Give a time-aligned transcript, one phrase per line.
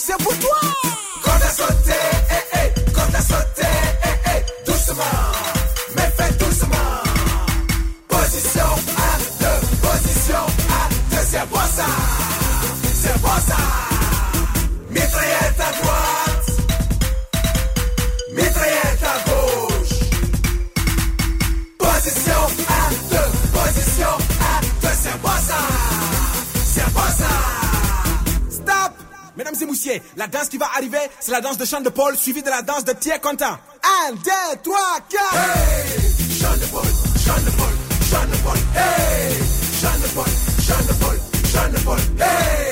[0.00, 0.56] c'est pour toi.
[1.22, 1.92] Corde à sauter,
[2.30, 5.04] eh eh, corde à sauter, eh eh, doucement,
[5.94, 6.76] mais fais doucement.
[8.08, 11.86] Position à deux, position à deux, c'est bon ça,
[12.94, 13.89] c'est bon ça.
[29.70, 32.50] Messieurs, la danse qui va arriver, c'est la danse de Chant de Paul suivie de
[32.50, 33.58] la danse de Thierry Quentin.
[34.08, 34.20] 1, 2,
[34.62, 36.84] 3, 4 Hey, Jean de Paul,
[37.24, 37.72] Jean de Paul,
[38.10, 39.36] Jean de Paul, hey,
[39.80, 40.30] Jean de Paul,
[40.66, 41.18] Jean de Paul,
[41.52, 42.69] Jean de Paul, hey,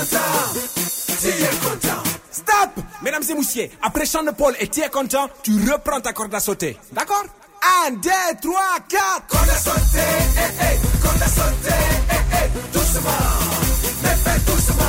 [0.00, 0.60] content,
[1.20, 2.02] tu es content.
[2.30, 2.70] Stop.
[3.02, 6.40] Mesdames et messieurs, après Chant de Paul et Thierry Quentin, tu reprends ta corde à
[6.40, 6.76] sauter.
[6.92, 7.24] D'accord?
[7.88, 9.98] 1, 2, 3, 4 Corde à sauter,
[10.36, 13.10] eh eh, corde à sauter, eh eh, doucement,
[14.02, 14.84] mais fais doucement.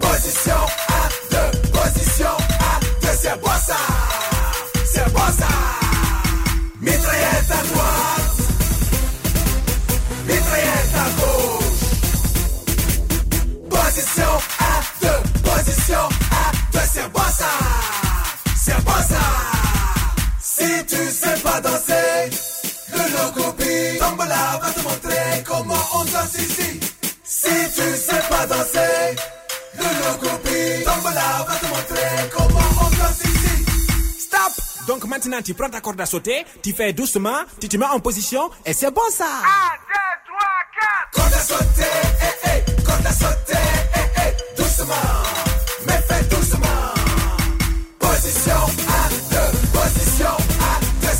[0.00, 0.54] Position
[0.88, 3.76] à deux, position à deux, c'est bon ça,
[4.86, 5.53] c'est bon ça.
[15.84, 17.50] Position à deux, c'est bon ça,
[18.56, 19.20] c'est bon ça.
[20.40, 22.30] Si tu sais pas danser,
[22.92, 26.80] le logopi Tombola va te montrer comment on danse ici.
[27.22, 29.16] Si tu sais pas danser,
[29.76, 34.20] le logopi Tombola va te montrer comment on danse ici.
[34.20, 37.86] Stop Donc maintenant, tu prends ta corde à sauter, tu fais doucement, tu te mets
[37.86, 39.26] en position et c'est bon ça
[41.12, 41.82] Corde à sauter,
[42.22, 43.58] eh eh, corde à sauter,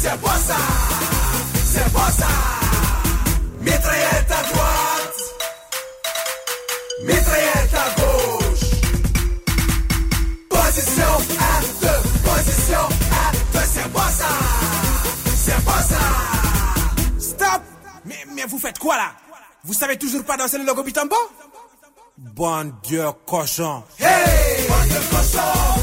[0.04, 0.56] c'est bon ça,
[1.64, 2.28] c'est bon ça.
[3.60, 5.18] Mitraillette à droite,
[7.04, 8.66] mitraillette à gauche.
[10.50, 14.32] Position à deux, position à deux, c'est bon ça,
[15.36, 16.02] c'est bon ça.
[17.18, 17.62] Stop.
[18.04, 19.12] Mais, vous faites quoi là?
[19.64, 21.16] Vous savez toujours pas danser le logo bitambo?
[22.18, 23.82] Bon Dieu, cochon.
[23.98, 25.73] Hey, bande de cochons,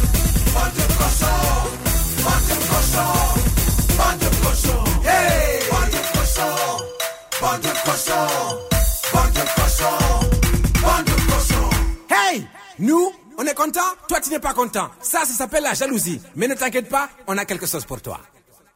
[12.09, 12.45] Hey
[12.79, 14.89] Nous, on est content, toi tu n'es pas content.
[15.01, 16.21] Ça, ça s'appelle la jalousie.
[16.35, 18.19] Mais ne t'inquiète pas, on a quelque chose pour toi.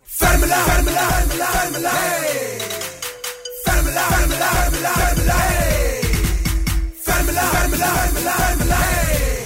[0.03, 1.89] Ferme-la, ferme-la, ferme-la, ferme-la.
[1.89, 2.59] Hey,
[3.65, 5.33] ferme-la, ferme-la, ferme-la, ferme-la.
[5.33, 6.01] Hey,
[7.03, 8.75] ferme-la, ferme-la, ferme-la, ferme-la.
[8.75, 9.43] Hey,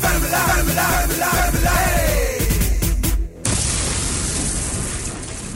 [0.00, 1.30] ferme-la, ferme-la, ferme-la,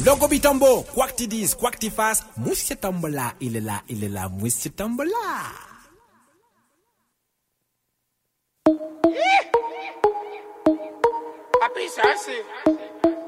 [0.04, 3.82] Logo bitambo, quoi que tu dises, quoi que tu fasses, Monsieur Tambola, il est là,
[3.88, 5.10] il est là, Monsieur Tambola.
[11.62, 12.28] A puissance.
[12.28, 13.19] Et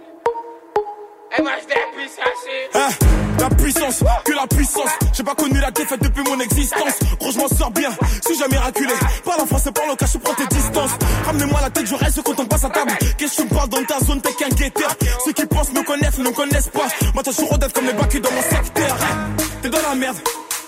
[1.38, 2.78] je.
[2.78, 2.88] Hein,
[3.38, 4.90] la puissance, que la puissance.
[5.12, 6.98] J'ai pas connu la défaite depuis mon existence.
[7.18, 7.90] Gros, je m'en sors bien,
[8.26, 8.92] si jamais miraculé.
[9.24, 10.92] Parle en français, parle en cash, prends tes distances.
[11.26, 12.92] Ramenez-moi la tête, je reste quand on passe à table.
[13.18, 14.90] Qu'est-ce que tu me parles dans ta zone, t'es qu'un guetteur?
[15.24, 16.86] Ceux qui pensent me connaissent, ne connaissent pas.
[17.14, 18.96] Moi, t'as toujours d'être comme les bacs dans mon secteur.
[19.62, 20.18] T'es dans la merde.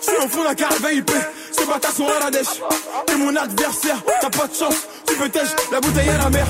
[0.07, 1.11] Je suis au fond d'un carré VIP,
[1.51, 2.61] ces bâtards sont à la dèche.
[3.07, 6.47] T'es mon adversaire, t'as pas de chance, tu peux tèche, la bouteille à la mer.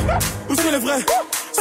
[0.51, 1.05] Où sont les vrais?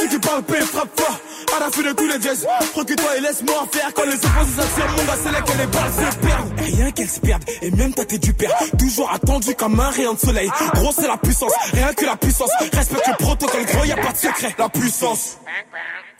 [0.04, 1.18] Ceux qui parlent paix, frappe fort,
[1.56, 2.46] à la fin de tous les jazz.
[2.74, 5.92] Recule-toi et laisse-moi faire quand les opposés s'attirent, mon gars, c'est là que les balles
[5.92, 6.60] se perdent.
[6.60, 8.50] Rien qu'elles se perdent, et même toi t'es du père.
[8.78, 10.50] Toujours attendu comme un rayon de soleil.
[10.74, 12.50] Gros, c'est la puissance, rien que la puissance.
[12.70, 14.54] Respecte le protocole, gros, y a pas de secret.
[14.58, 15.38] La puissance.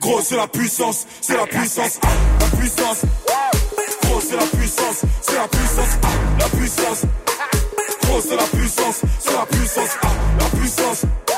[0.01, 2.01] Gros, c'est la puissance, c'est la puissance,
[2.41, 3.03] la puissance.
[4.05, 5.99] Gros, c'est la puissance, c'est la puissance,
[6.39, 7.03] la puissance.
[8.03, 9.91] Gros, c'est la puissance, c'est la puissance,
[10.41, 11.34] la puissance.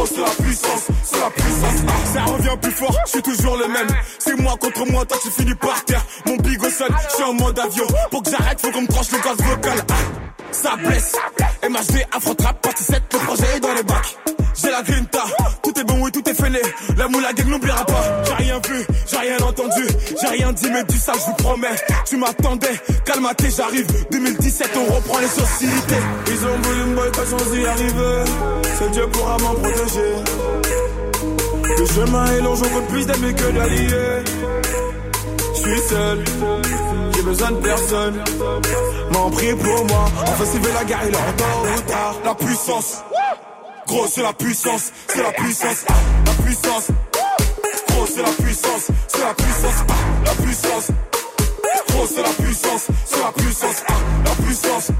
[0.00, 1.84] Gros, c'est la puissance, c'est la puissance.
[1.86, 2.06] ah.
[2.14, 3.86] Ça revient plus fort, je suis toujours le même.
[4.18, 6.02] C'est moi contre moi, toi tu finis par terre.
[6.24, 7.84] Mon big au sol, je suis en mode avion.
[8.10, 9.78] Pour que j'arrête, faut qu'on me tranche le gaz vocal.
[9.90, 9.94] Ah,
[10.52, 11.12] ça blesse.
[11.68, 14.16] MHD, Afro-Trap, partie 7, le projet est dans les bacs.
[14.60, 15.24] J'ai la grinta,
[15.62, 16.60] tout est bon, oui, tout est fêlé.
[16.96, 18.22] La moula n'oubliera pas.
[18.26, 19.86] J'ai rien vu, j'ai rien entendu,
[20.20, 21.76] j'ai rien dit, mais du sale, je vous promets.
[22.06, 23.86] Tu m'attendais, calme-toi, j'arrive.
[24.10, 26.02] 2017, on reprend les sociétés.
[26.26, 28.24] Ils ont voulu me boycotter, j'y arriver.
[28.78, 30.14] C'est Dieu pourra m'en protéger.
[31.78, 34.24] Le chemin est long, j'en veux plus d'amis que d'alliés.
[35.62, 36.24] Je suis seul,
[37.14, 38.24] j'ai besoin de personne.
[39.12, 40.06] M'en prie pour moi.
[40.22, 41.44] Enfin, s'il veut la guerre, il aura tôt
[41.76, 42.14] ou tard.
[42.24, 43.02] La puissance.
[43.86, 44.90] Gros, c'est la puissance.
[45.08, 45.84] C'est la puissance.
[46.24, 46.86] La puissance.
[47.88, 48.86] Gros, c'est la puissance.
[49.08, 49.84] C'est la puissance.
[50.24, 50.90] La puissance.
[51.88, 52.86] Gros, c'est la puissance.
[53.04, 53.82] C'est la puissance.
[54.24, 54.90] La puissance.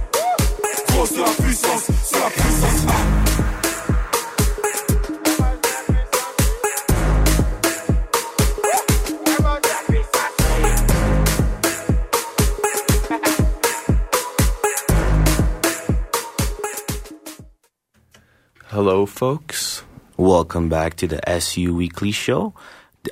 [18.70, 19.82] Hello, folks.
[20.16, 22.54] Welcome back to the SU Weekly Show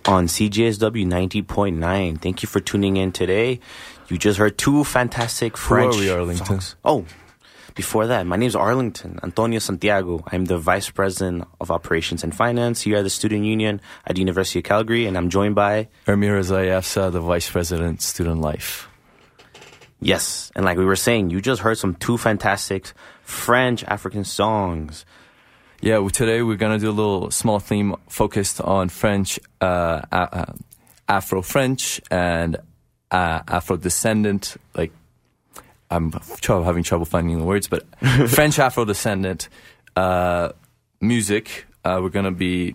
[0.04, 2.20] on CJSW 90.9.
[2.20, 3.58] Thank you for tuning in today.
[4.06, 6.46] You just heard two fantastic French we, Arlington?
[6.46, 6.76] songs.
[6.84, 7.06] Oh,
[7.74, 10.22] before that, my name is Arlington Antonio Santiago.
[10.30, 14.20] I'm the Vice President of Operations and Finance here at the Student Union at the
[14.20, 18.88] University of Calgary, and I'm joined by Ermia Rezaei-Afsah, the Vice President, Student Life.
[20.00, 22.92] Yes, and like we were saying, you just heard some two fantastic
[23.24, 25.04] French African songs.
[25.80, 30.52] Yeah, well, today we're gonna do a little small theme focused on French, uh, uh,
[31.08, 32.56] Afro French and
[33.12, 34.56] uh, Afro descendant.
[34.74, 34.92] Like,
[35.90, 36.10] I'm
[36.40, 37.86] trouble, having trouble finding the words, but
[38.28, 39.48] French Afro descendant
[39.94, 40.50] uh,
[41.00, 41.66] music.
[41.84, 42.74] Uh, we're gonna be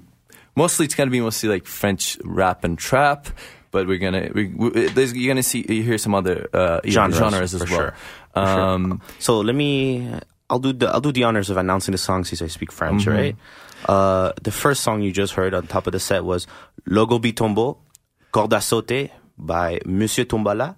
[0.55, 3.27] mostly it's gonna be mostly like French rap and trap.
[3.71, 7.17] But we're gonna we, we, there's, you're gonna see you hear some other uh, Genres,
[7.17, 7.69] genres as well.
[7.69, 7.95] sure.
[8.33, 8.59] For sure.
[8.61, 10.09] Um, So let me.
[10.53, 13.05] I'll do the I'll do the honors of announcing the songs since I speak French,
[13.05, 13.17] Mm-hmm.
[13.17, 13.35] right?
[13.89, 16.45] Uh, the first song you just heard on top of the set was
[16.85, 17.77] Logo Bitombo,
[18.31, 20.75] Corde à sauter by Monsieur Tombola.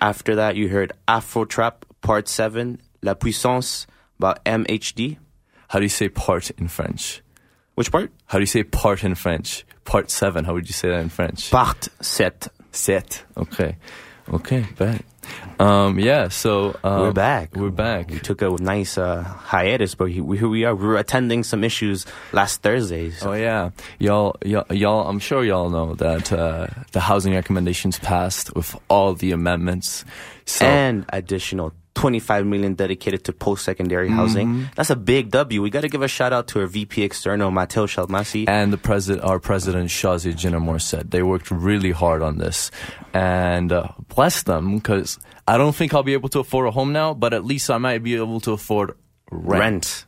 [0.00, 3.86] After that, you heard Afro Trap Part Seven, La Puissance
[4.18, 5.18] by MHD.
[5.68, 7.20] How do you say part in French?
[7.74, 8.10] Which part?
[8.26, 9.64] How do you say part in French?
[9.84, 10.44] Part seven.
[10.44, 11.50] How would you say that in French?
[11.50, 12.48] Part Set.
[12.72, 13.24] Set.
[13.36, 13.76] Okay.
[14.32, 14.64] Okay.
[14.76, 15.02] Bet.
[15.58, 16.28] Um, yeah.
[16.28, 17.56] So um, We're back.
[17.56, 18.10] We're back.
[18.10, 20.74] We took a nice uh, hiatus, but he- here we are.
[20.74, 23.10] We were attending some issues last Thursday.
[23.10, 25.08] so- Oh yeah, y'all, y'all, y'all.
[25.08, 30.04] I'm sure y'all know that uh, the housing recommendations passed with all the amendments.
[30.46, 34.68] So and additional 25 million dedicated to post-secondary housing.
[34.76, 35.60] That's a big W.
[35.60, 38.48] We got to give a shout out to our VP external, Matteo Shalmasi.
[38.48, 42.70] and the president, our president Shazia Jinnah Morsette they worked really hard on this,
[43.12, 45.18] and uh, bless them because
[45.48, 47.78] I don't think I'll be able to afford a home now, but at least I
[47.78, 48.94] might be able to afford
[49.32, 50.04] rent.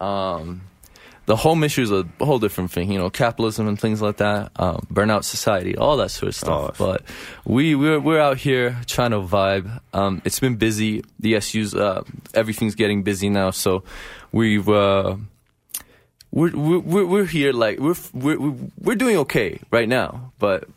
[0.00, 0.60] Rent.
[1.26, 4.52] The home issue is a whole different thing, you know, capitalism and things like that,
[4.56, 6.80] um, burnout society, all that sort of stuff.
[6.80, 6.86] Oh.
[6.86, 7.02] But
[7.44, 9.80] we we're we're out here trying to vibe.
[9.92, 11.04] Um, it's been busy.
[11.18, 12.02] The SU's uh,
[12.34, 13.84] everything's getting busy now, so
[14.32, 14.68] we've.
[14.68, 15.16] Uh,
[16.30, 20.68] we're, we're we're here like we're we're we're doing okay right now, but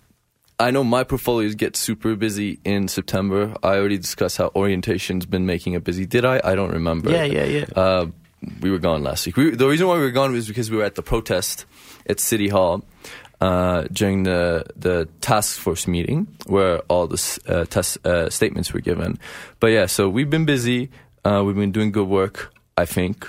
[0.60, 3.56] I know my portfolios get super busy in September.
[3.64, 6.06] I already discussed how orientation's been making it busy.
[6.06, 6.42] Did I?
[6.44, 7.12] I don't remember.
[7.12, 7.66] Yeah, yeah, yeah.
[7.76, 8.08] Uh,
[8.62, 9.38] we were gone last week.
[9.38, 11.66] We, the reason why we were gone was because we were at the protest
[12.10, 12.84] at City Hall
[13.42, 18.82] uh, during the the task force meeting where all the uh, test, uh, statements were
[18.82, 19.20] given.
[19.60, 20.90] But yeah, so we've been busy.
[21.24, 22.54] Uh, we've been doing good work.
[22.78, 23.26] I think.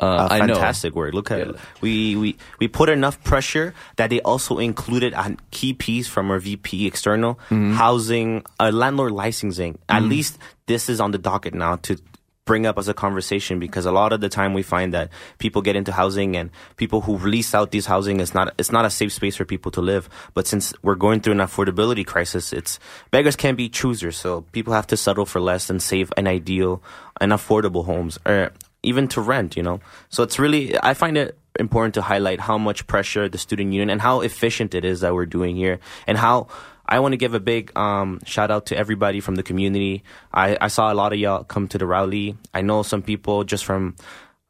[0.00, 0.54] Uh, Uh, I know.
[0.54, 1.14] fantastic work.
[1.14, 1.50] Look at Yeah.
[1.54, 1.56] it.
[1.80, 6.40] We, we, we put enough pressure that they also included a key piece from our
[6.40, 7.74] VP external Mm-hmm.
[7.78, 9.78] housing, uh, landlord licensing.
[9.88, 11.96] At least this is on the docket now to
[12.44, 15.62] bring up as a conversation because a lot of the time we find that people
[15.62, 18.90] get into housing and people who release out these housing is not it's not a
[18.90, 20.08] safe space for people to live.
[20.34, 24.16] But since we're going through an affordability crisis it's beggars can't be choosers.
[24.16, 26.82] So people have to settle for less and save an ideal
[27.20, 28.52] and affordable homes or
[28.82, 29.80] even to rent you know?
[30.08, 33.90] So it's really i find it important to highlight how much pressure the student union
[33.90, 36.48] and how efficient it is that we're doing here and how
[36.86, 40.02] I want to give a big um, shout out to everybody from the community.
[40.32, 42.36] I, I saw a lot of y'all come to the rally.
[42.52, 43.96] I know some people just from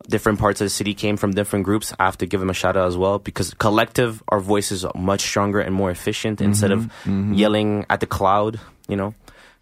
[0.08, 1.92] different parts of the city came from different groups.
[1.98, 4.92] I have to give them a shout out as well because collective, our voices are
[4.96, 7.34] much stronger and more efficient mm-hmm, instead of mm-hmm.
[7.34, 9.14] yelling at the cloud, you know.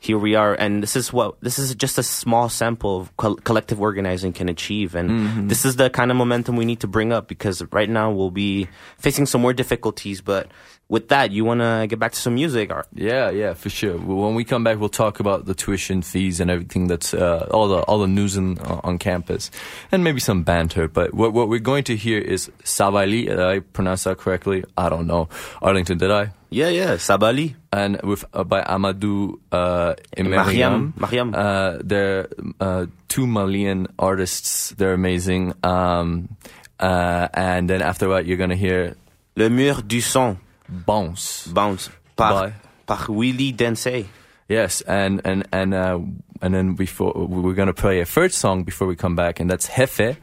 [0.03, 3.35] Here we are, and this is what this is just a small sample of col-
[3.37, 5.49] collective organizing can achieve, and mm-hmm.
[5.49, 8.31] this is the kind of momentum we need to bring up because right now we'll
[8.31, 10.23] be facing some more difficulties.
[10.23, 10.51] But
[10.91, 13.97] with that, you want to get back to some music, or Yeah, yeah, for sure.
[13.97, 17.69] When we come back, we'll talk about the tuition fees and everything that's uh, all
[17.69, 19.51] the all the news in, uh, on campus,
[19.93, 20.89] and maybe some banter.
[20.89, 23.27] But what what we're going to hear is Savali.
[23.27, 24.65] Did I pronounce that correctly?
[24.77, 25.29] I don't know.
[25.63, 26.33] Arlington, did I?
[26.51, 27.55] yeah, yeah, Sabali.
[27.73, 31.35] And with uh, by Amadou uh, Mariam, Mariam.
[31.35, 32.29] Uh, they're
[32.59, 34.71] uh, two Malian artists.
[34.71, 35.55] They're amazing.
[35.63, 36.37] Um,
[36.81, 38.97] uh, and then after that, you're gonna hear
[39.37, 40.39] Le mur du son,
[40.71, 41.47] Bounce.
[41.49, 42.53] Bounce par by.
[42.87, 44.07] par Willy Denzey.
[44.49, 46.01] Yes, and and and uh,
[46.43, 49.69] and then before we're gonna play a third song before we come back, and that's
[49.69, 50.17] Jefe,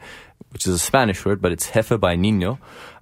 [0.50, 2.58] which is a Spanish word, but it's Jefe by Ninho,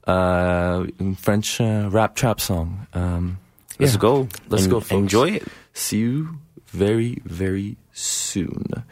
[0.07, 0.87] uh,
[1.17, 2.87] French uh, rap trap song.
[2.95, 3.39] Um,
[3.79, 4.29] Let's go.
[4.49, 4.81] Let's en- go.
[4.81, 4.93] Folks.
[4.93, 5.49] Enjoy it.
[5.75, 6.39] See you
[6.69, 8.85] very very soon.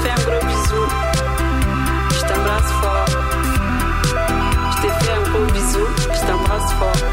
[0.00, 0.82] FM Grupo Bizu.
[2.16, 3.16] Isto é braço forte.
[4.70, 5.52] Isto é FM Grupo
[6.38, 7.04] braço forte.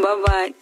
[0.00, 0.59] Bye bye.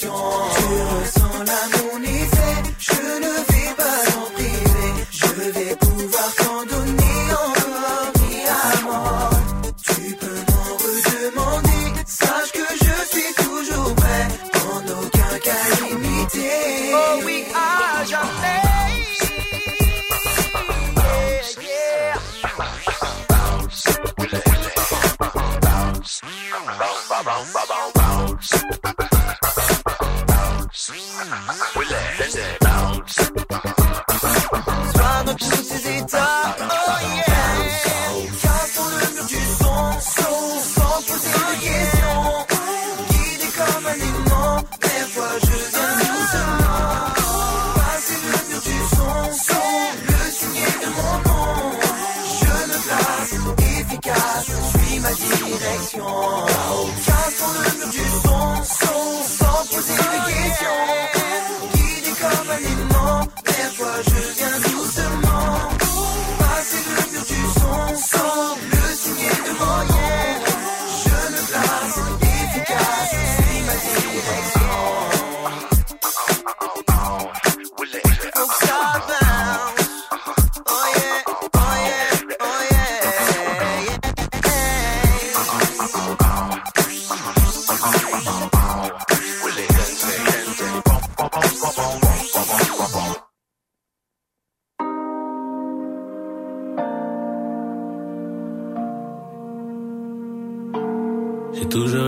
[0.00, 1.93] Tu ressens l'amour.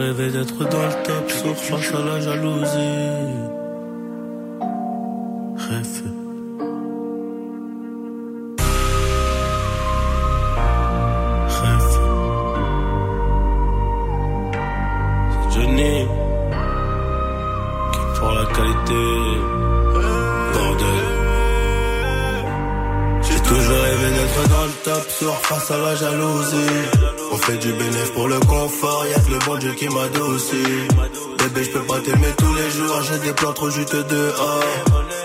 [0.07, 2.79] Rêvé d'être dans le top sur face à la jalousie.
[5.57, 6.03] Rêve.
[23.23, 27.05] J'ai toujours rêvé d'être dans le top sur face à la jalousie.
[27.47, 30.89] On fait du bénéfice pour le confort, y'a que le bon Dieu qui m'adoucit.
[31.39, 34.65] Bébé, je peux pas t'aimer tous les jours, j'ai des plans trop juteux dehors.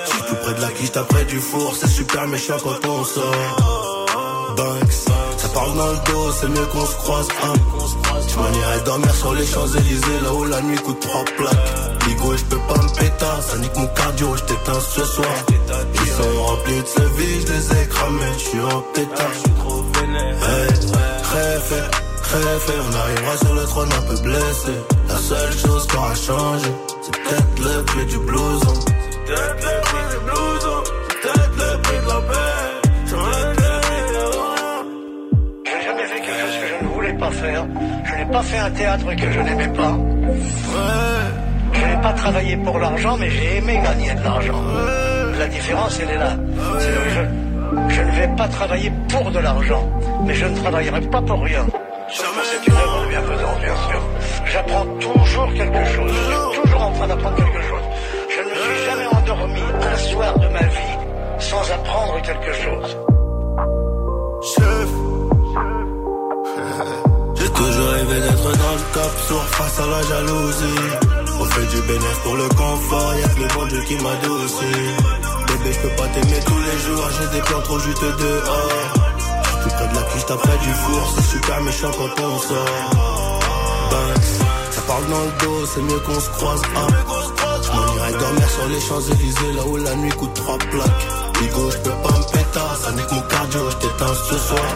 [0.05, 4.53] J'suis tout près de la quiche, près du four, c'est super méchant quand on sort.
[4.55, 4.91] Banks,
[5.38, 7.27] ça parle dans le dos, c'est mieux qu'on se croise.
[7.43, 7.53] Hein.
[8.27, 12.07] Je dormir sur les Champs-Élysées, là où la nuit coûte trois plaques.
[12.07, 15.36] Ligo, je peux pas me péter, ça nique mon cardio, je t'éteins ce soir.
[15.95, 19.31] Ils sont remplis de ce vie, je les ai cramés, je suis en pétard.
[20.43, 20.69] Hey,
[21.34, 24.71] rêve, rêve, on arrivera sur le trône un peu blessé.
[25.07, 28.73] La seule chose qui aura changé, c'est peut-être le prix du blouson.
[28.83, 32.61] C'est peut-être le prix du blouson, c'est peut-être le prix de la paix.
[33.09, 33.71] J'enlève le
[35.69, 37.65] n'ai jamais fait quelque chose que je ne voulais pas faire.
[38.05, 39.97] Je n'ai pas fait un théâtre que je n'aimais pas.
[41.73, 44.61] Je n'ai pas travaillé pour l'argent, mais j'ai aimé gagner de l'argent.
[45.39, 46.37] La différence, elle est là.
[46.79, 47.51] C'est
[47.89, 49.89] je ne vais pas travailler pour de l'argent,
[50.25, 51.65] mais je ne travaillerai pas pour rien.
[54.51, 56.11] J'apprends toujours quelque chose.
[56.11, 57.85] Je suis toujours en train d'apprendre quelque chose.
[58.29, 60.97] Je ne me suis jamais endormi un soir de ma vie
[61.39, 62.97] sans apprendre quelque chose.
[64.53, 64.89] Chef.
[67.35, 70.83] J'ai toujours rêvé d'être dans le top sur face à la jalousie.
[71.39, 74.79] On fait du bénéfice pour le confort, y'a que le bon Dieu qui m'adoucit.
[75.47, 78.69] Bébé, je peux pas t'aimer tous les jours, j'ai des plans trop juteux dehors.
[79.17, 83.40] J'suis tout près de la cuisse, t'as du four, c'est super méchant quand on sort.
[83.91, 86.62] Ça parle dans le dos, c'est mieux qu'on se croise.
[86.75, 86.88] Hein.
[87.63, 91.08] J'm'en irais dormir sur les Champs-Élysées, là où la nuit coûte trois plaques.
[91.39, 94.69] Bigo, j'peux pas me péter, ça nique mon cardio, j't'éteins ce soir.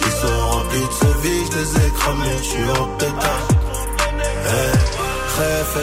[0.00, 3.48] Ils sont remplis de ce vie, j'les ai cramés, j'suis en pétard.
[4.46, 4.72] Hey,
[5.38, 5.76] rêve,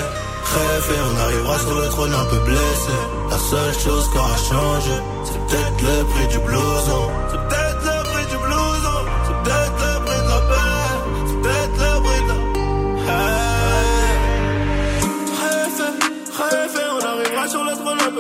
[0.53, 2.95] rêve, on arrivera sur le trône un peu blessé.
[3.29, 7.09] La seule chose qui aura changé, c'est peut-être le prix du blouson.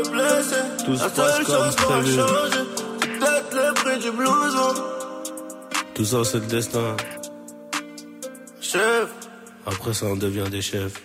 [0.03, 0.55] Peu blessé.
[0.85, 2.15] Tout se La passe seule comme chose qui aura prévu.
[2.15, 2.59] changé,
[3.01, 4.83] peut-être le prix du blouson.
[5.93, 6.95] Tout ça, c'est le destin.
[8.61, 9.09] Chef,
[9.65, 11.01] Après ça, on devient des chefs.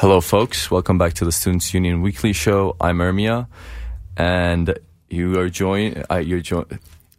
[0.00, 0.68] Hello, folks.
[0.70, 2.74] Welcome back to the Students Union Weekly Show.
[2.80, 3.46] I'm Ermia,
[4.16, 4.74] and
[5.08, 6.02] you are join.
[6.10, 6.64] Uh, you're join.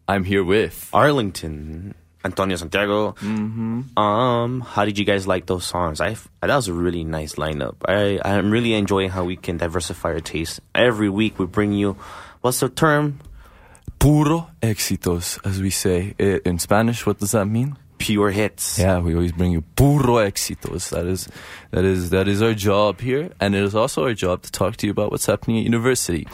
[0.07, 3.13] I'm here with Arlington, Antonio Santiago.
[3.13, 3.97] Mm-hmm.
[3.97, 5.99] Um, how did you guys like those songs?
[6.01, 7.75] I that was a really nice lineup.
[7.87, 10.61] I I'm really enjoying how we can diversify our taste.
[10.73, 11.97] Every week we bring you
[12.41, 13.19] what's the term?
[13.99, 17.05] puro éxitos, as we say in Spanish.
[17.05, 17.77] What does that mean?
[18.03, 18.77] pure hits.
[18.77, 20.89] Yeah, we always bring you puro éxitos.
[20.89, 21.29] That is,
[21.71, 24.75] that is, that is our job here, and it is also our job to talk
[24.77, 26.27] to you about what's happening at university.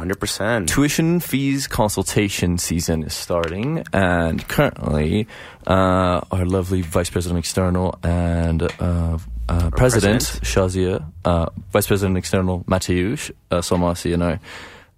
[0.00, 0.66] 100%.
[0.66, 5.26] Tuition fees consultation season is starting, and currently,
[5.66, 12.64] uh, our lovely Vice President External and uh, uh, President, Shazia, uh, Vice President External
[12.64, 14.40] Mateusz uh, Somasi, and our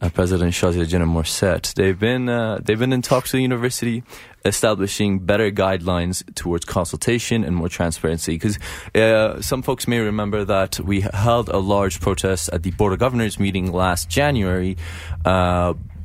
[0.03, 4.03] uh, President Shazia Jinnah Morsette, they've been uh, they've been in talks with the university,
[4.45, 8.33] establishing better guidelines towards consultation and more transparency.
[8.33, 8.59] Because
[8.95, 12.99] uh, some folks may remember that we held a large protest at the Board of
[12.99, 14.77] Governors meeting last January.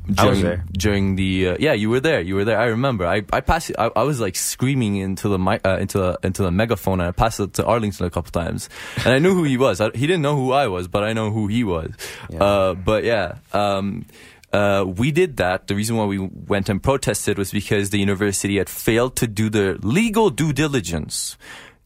[0.08, 0.64] Uh, I was during, there.
[0.72, 2.58] during the uh, yeah you were there you were there.
[2.58, 3.06] I remember.
[3.06, 6.42] I I passed I, I was like screaming into the mic uh, into the into
[6.42, 8.68] the megaphone and I passed it to Arlington a couple times.
[9.04, 9.80] And I knew who he was.
[9.80, 11.92] I, he didn't know who I was but I know who he was.
[12.38, 14.06] Uh, but yeah um,
[14.52, 15.66] uh, we did that.
[15.66, 19.50] The reason why we went and protested was because the university had failed to do
[19.50, 21.36] their legal due diligence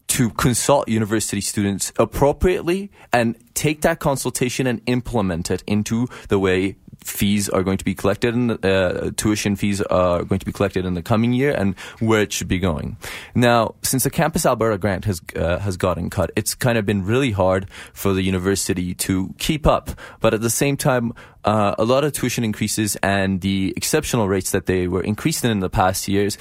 [0.07, 6.75] to consult university students appropriately and take that consultation and implement it into the way
[7.05, 10.85] fees are going to be collected and uh, tuition fees are going to be collected
[10.85, 12.97] in the coming year and where it should be going.
[13.35, 17.05] Now, since the Campus Alberta grant has uh, has gotten cut, it's kind of been
[17.05, 19.91] really hard for the university to keep up.
[20.19, 21.13] But at the same time,
[21.43, 25.59] uh, a lot of tuition increases and the exceptional rates that they were increasing in
[25.59, 26.37] the past years,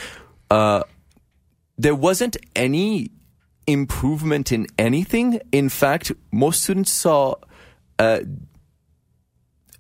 [0.51, 0.83] uh,
[1.79, 3.11] there wasn't any
[3.67, 5.41] improvement in anything.
[5.53, 7.37] In fact, most students saw
[7.99, 8.21] uh,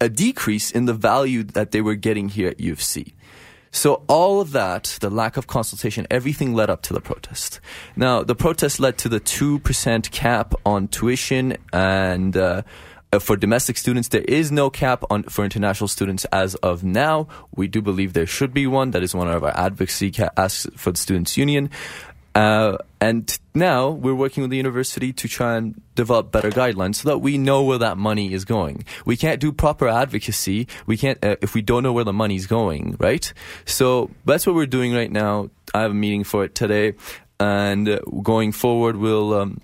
[0.02, 3.14] a decrease in the value that they were getting here at U of C.
[3.70, 7.60] So all of that, the lack of consultation, everything led up to the protest.
[7.94, 12.62] Now, the protest led to the 2% cap on tuition and, uh,
[13.20, 17.28] for domestic students, there is no cap on for international students as of now.
[17.54, 18.90] We do believe there should be one.
[18.90, 21.70] That is one of our advocacy ca- asks for the students' union.
[22.34, 27.10] Uh, and now we're working with the university to try and develop better guidelines so
[27.10, 28.84] that we know where that money is going.
[29.04, 30.66] We can't do proper advocacy.
[30.86, 33.32] We can't uh, if we don't know where the money's going, right?
[33.66, 35.50] So that's what we're doing right now.
[35.74, 36.94] I have a meeting for it today,
[37.38, 39.60] and uh, going forward, we'll um,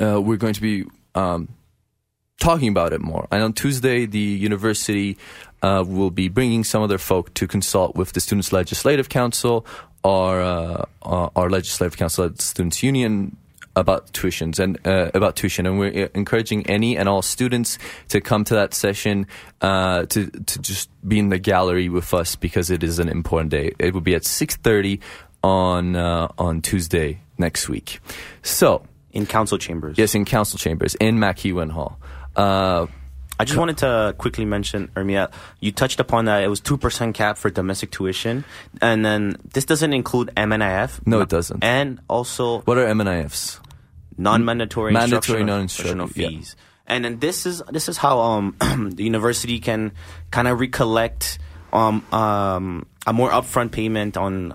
[0.00, 1.48] uh, we're going to be um,
[2.38, 3.26] talking about it more.
[3.30, 5.16] And on Tuesday, the university
[5.62, 9.66] uh, will be bringing some of their folk to consult with the Students' Legislative Council
[10.02, 13.36] or uh, our our Legislative Council at Students' Union
[13.76, 18.20] about tuitions and uh, about tuition, and we're uh, encouraging any and all students to
[18.20, 19.26] come to that session
[19.60, 23.50] uh, to to just be in the gallery with us because it is an important
[23.50, 23.72] day.
[23.78, 25.00] It will be at six thirty
[25.42, 28.00] on uh, on Tuesday next week.
[28.42, 28.82] So
[29.12, 29.96] in council chambers.
[29.96, 31.98] Yes, in council chambers in MacEwan Hall.
[33.38, 37.38] I just wanted to quickly mention, Ermia, you touched upon that it was 2% cap
[37.38, 38.44] for domestic tuition.
[38.82, 41.06] And then this doesn't include MNIF.
[41.06, 41.62] No, it doesn't.
[41.62, 43.60] And also what are MNIFs?
[44.18, 46.38] non-mandatory Mandatory instructional, non-instructional, instructional yeah.
[46.38, 46.56] fees.
[46.86, 48.56] And then this is this is how um
[48.94, 49.92] the university can
[50.30, 51.38] kind of recollect
[51.72, 54.54] um um a more upfront payment on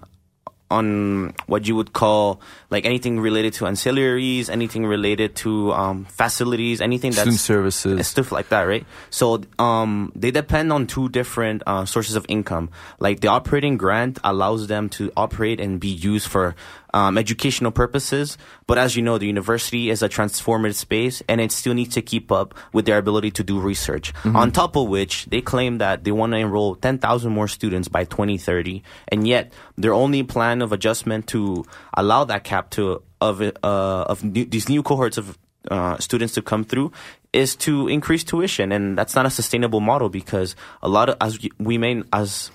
[0.69, 2.41] on what you would call
[2.73, 8.07] like anything related to ancillaries, anything related to um, facilities, anything that's Student services.
[8.07, 8.85] stuff like that, right?
[9.09, 12.69] So um, they depend on two different uh, sources of income.
[12.99, 16.55] Like the operating grant allows them to operate and be used for
[16.95, 21.51] um, educational purposes, but as you know, the university is a transformative space, and it
[21.51, 24.13] still needs to keep up with their ability to do research.
[24.21, 24.35] Mhm.
[24.35, 28.03] On top of which, they claim that they want to enroll 10,000 more students by
[28.05, 31.65] 2030, and yet their only plan of adjustment to
[31.97, 35.37] allow that cap to of uh, of new, these new cohorts of
[35.71, 36.91] uh, students to come through
[37.31, 41.39] is to increase tuition, and that's not a sustainable model because a lot of as
[41.57, 42.51] we may as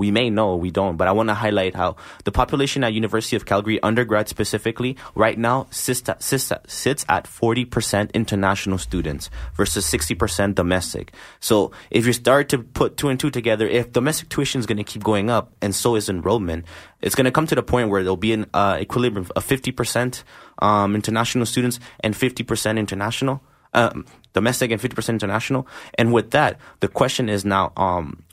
[0.00, 3.36] we may know we don't, but I want to highlight how the population at University
[3.36, 9.84] of Calgary undergrad specifically right now sits at, sits sits at 40% international students versus
[9.84, 11.12] 60% domestic.
[11.38, 14.78] So if you start to put two and two together, if domestic tuition is going
[14.78, 16.64] to keep going up and so is enrollment,
[17.02, 20.24] it's going to come to the point where there'll be an uh, equilibrium of 50%
[20.60, 23.42] um, international students and 50% international.
[23.74, 25.68] Um, domestic and 50% international.
[25.94, 28.24] And with that, the question is now, um,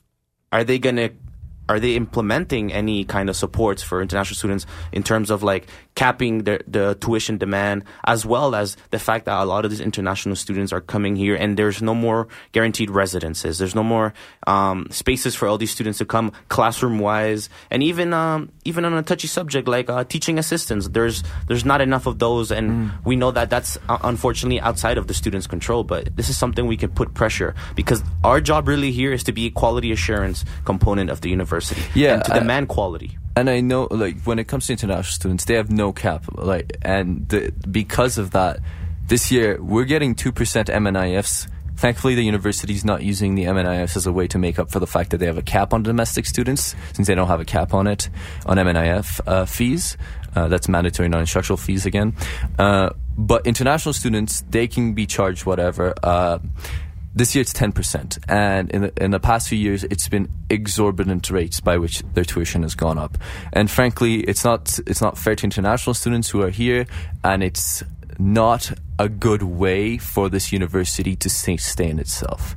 [0.51, 1.11] are they going to
[1.69, 6.43] are they implementing any kind of supports for international students in terms of like capping
[6.43, 10.35] the, the tuition demand as well as the fact that a lot of these international
[10.35, 13.57] students are coming here and there's no more guaranteed residences?
[13.57, 14.13] There's no more
[14.45, 18.93] um, spaces for all these students to come classroom wise and even um, even on
[18.93, 20.87] a touchy subject like uh, teaching assistants.
[20.87, 25.07] There's there's not enough of those and we know that that's uh, unfortunately outside of
[25.07, 28.91] the students control but this is something we can put pressure because our job really
[28.91, 31.56] here is to be a quality assurance component of the university
[31.95, 33.17] Yeah, and to I- demand quality.
[33.35, 36.25] And I know, like, when it comes to international students, they have no cap.
[36.33, 38.59] Like, and the, because of that,
[39.05, 41.47] this year we're getting two percent MNIFs.
[41.75, 44.79] Thankfully, the university is not using the MNIFs as a way to make up for
[44.79, 47.45] the fact that they have a cap on domestic students, since they don't have a
[47.45, 48.09] cap on it
[48.47, 49.95] on MNIF uh, fees.
[50.35, 52.15] Uh, that's mandatory non-instructional fees again.
[52.57, 55.93] Uh, but international students, they can be charged whatever.
[57.17, 58.19] This year it's 10%.
[58.29, 62.23] And in the, in the past few years, it's been exorbitant rates by which their
[62.23, 63.17] tuition has gone up.
[63.51, 66.85] And frankly, it's not, it's not fair to international students who are here,
[67.23, 67.81] and it's
[68.19, 72.55] not a good way for this university to sustain itself.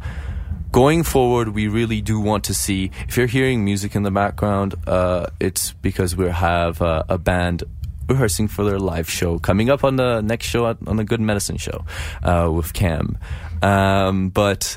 [0.72, 2.90] Going forward, we really do want to see.
[3.08, 7.64] If you're hearing music in the background, uh, it's because we have uh, a band
[8.10, 11.56] rehearsing for their live show coming up on the next show on the Good Medicine
[11.56, 11.84] show
[12.22, 13.16] uh, with Cam.
[13.62, 14.76] Um, but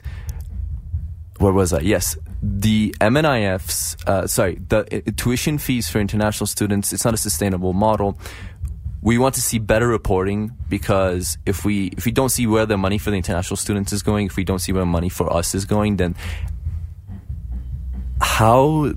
[1.40, 1.80] where was I?
[1.80, 4.08] Yes, the MNIFs.
[4.08, 6.94] Uh, sorry, the uh, tuition fees for international students.
[6.94, 8.18] It's not a sustainable model.
[9.02, 12.78] We want to see better reporting because if we if we don't see where the
[12.78, 15.54] money for the international students is going, if we don't see where money for us
[15.54, 16.16] is going, then
[18.22, 18.94] how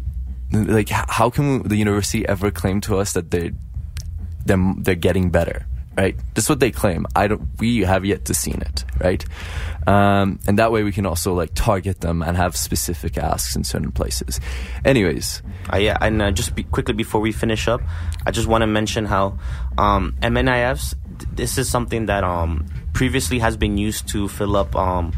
[0.53, 3.51] like how can the university ever claim to us that they're
[4.47, 6.15] they're, they're getting better right?
[6.35, 7.07] That's what they claim.
[7.17, 9.25] I don't we have yet to seen it right?
[9.87, 13.65] Um, and that way we can also like target them and have specific asks in
[13.65, 14.41] certain places.
[14.85, 15.43] Anyways.
[15.73, 17.81] Uh, yeah, and uh, just be, quickly before we finish up,
[18.27, 19.39] I just want to mention how
[19.79, 20.95] um, MNIFs.
[21.19, 25.13] th- This is something that um, previously has been used to fill up um,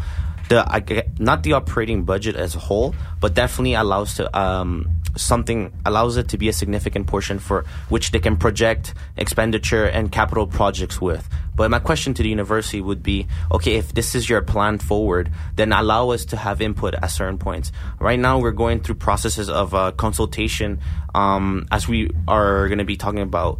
[0.48, 4.88] the I not the operating budget as a whole, but definitely allows to um,
[5.18, 10.10] something allows it to be a significant portion for which they can project expenditure and
[10.10, 11.28] capital projects with.
[11.54, 15.30] But my question to the university would be, okay, if this is your plan forward,
[15.56, 17.72] then allow us to have input at certain points.
[17.98, 20.78] Right now, we're going through processes of uh, consultation
[21.14, 23.58] um, as we are going to be talking about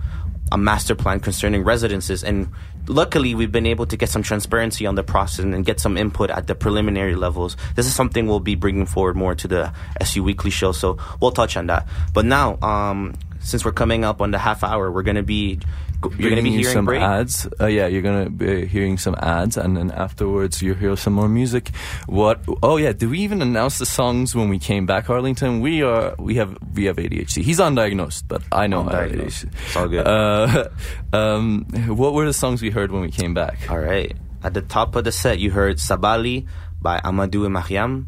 [0.52, 2.48] a master plan concerning residences and
[2.88, 6.30] luckily we've been able to get some transparency on the process and get some input
[6.30, 7.56] at the preliminary levels.
[7.76, 9.72] This is something we'll be bringing forward more to the
[10.04, 11.86] su weekly show so we'll touch on that.
[12.12, 15.60] But now um, since we're coming up on the half hour we're going to be
[16.02, 17.00] you're going to be hearing some Bray?
[17.00, 17.48] ads.
[17.60, 21.28] Uh, yeah, you're gonna be hearing some ads, and then afterwards you hear some more
[21.28, 21.70] music.
[22.06, 22.40] What?
[22.62, 25.60] Oh yeah, did we even announce the songs when we came back, Arlington?
[25.60, 26.14] We are.
[26.18, 26.56] We have.
[26.74, 27.42] We have ADHD.
[27.42, 29.46] He's undiagnosed, but I know Undiagnosed.
[29.46, 29.52] ADHD.
[29.66, 30.06] It's all good.
[30.06, 30.68] Uh,
[31.12, 33.68] um, what were the songs we heard when we came back?
[33.70, 34.14] All right.
[34.44, 36.46] At the top of the set, you heard Sabali
[36.80, 38.06] by Amadou et Mariam,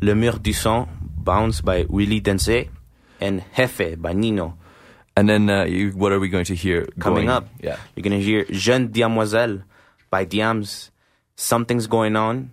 [0.00, 2.68] Le Mur du Son, Bounce by Willy Denzey,
[3.20, 4.54] and Jefe by Ninho.
[5.16, 7.76] And then uh, you, what are we going to hear Coming going- up, Yeah.
[7.94, 9.62] you're going to hear Jeune Demoiselle
[10.10, 10.90] by Diam's,
[11.36, 12.50] Something's Going On,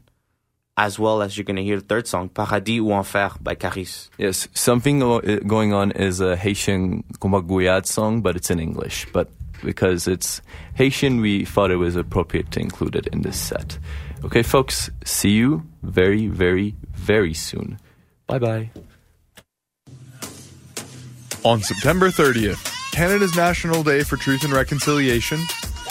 [0.76, 4.10] as well as you're going to hear the third song, Paradis ou Enfer by Kaaris.
[4.18, 9.06] Yes, something uh, going on is a Haitian Kompa Gouyad song, but it's in English.
[9.14, 9.30] But
[9.64, 10.42] because it's
[10.76, 13.78] Haitian, we thought it was appropriate to include it in this set.
[14.24, 17.78] Okay, folks, see you very, very, very soon.
[18.28, 18.70] Bye bye.
[21.46, 25.40] On September 30th, Canada's National Day for Truth and Reconciliation,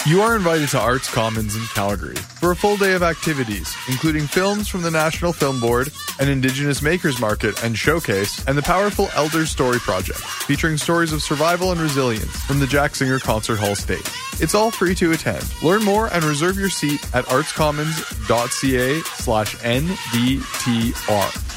[0.05, 4.27] you are invited to Arts Commons in Calgary for a full day of activities, including
[4.27, 9.09] films from the National Film Board, an Indigenous Makers Market and Showcase, and the powerful
[9.15, 13.73] Elders Story Project, featuring stories of survival and resilience from the Jack Singer Concert Hall
[13.75, 14.05] stage.
[14.39, 15.43] It's all free to attend.
[15.63, 21.48] Learn more and reserve your seat at artscommons.ca slash NDTR.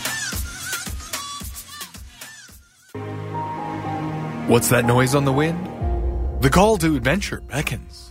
[4.48, 6.42] What's that noise on the wind?
[6.42, 8.10] The call to adventure beckons.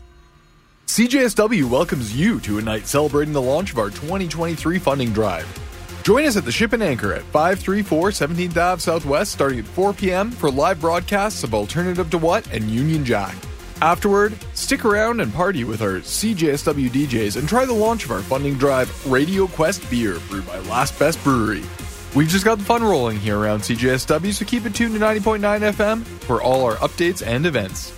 [0.87, 5.45] CJSW welcomes you to a night celebrating the launch of our 2023 funding drive.
[6.03, 9.93] Join us at the Ship and Anchor at 534 17th Ave Southwest starting at 4
[9.93, 10.31] p.m.
[10.31, 13.35] for live broadcasts of Alternative to What and Union Jack.
[13.81, 18.21] Afterward, stick around and party with our CJSW DJs and try the launch of our
[18.21, 21.63] funding drive, Radio Quest Beer, brewed by Last Best Brewery.
[22.13, 25.39] We've just got the fun rolling here around CJSW, so keep it tuned to 90.9
[25.71, 27.93] FM for all our updates and events.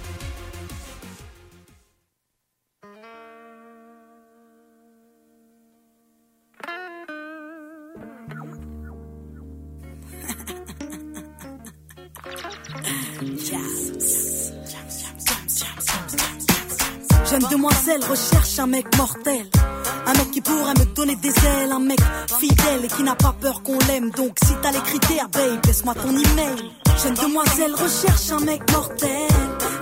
[17.26, 19.72] Jeune demoiselle recherche un mec mortel.
[20.05, 21.99] Un mec qui pourrait me donner des ailes, un mec
[22.39, 24.11] fidèle et qui n'a pas peur qu'on l'aime.
[24.11, 26.83] Donc si t'as les critères, babe, laisse-moi ton email.
[27.01, 29.27] Jeune demoiselle recherche un mec mortel.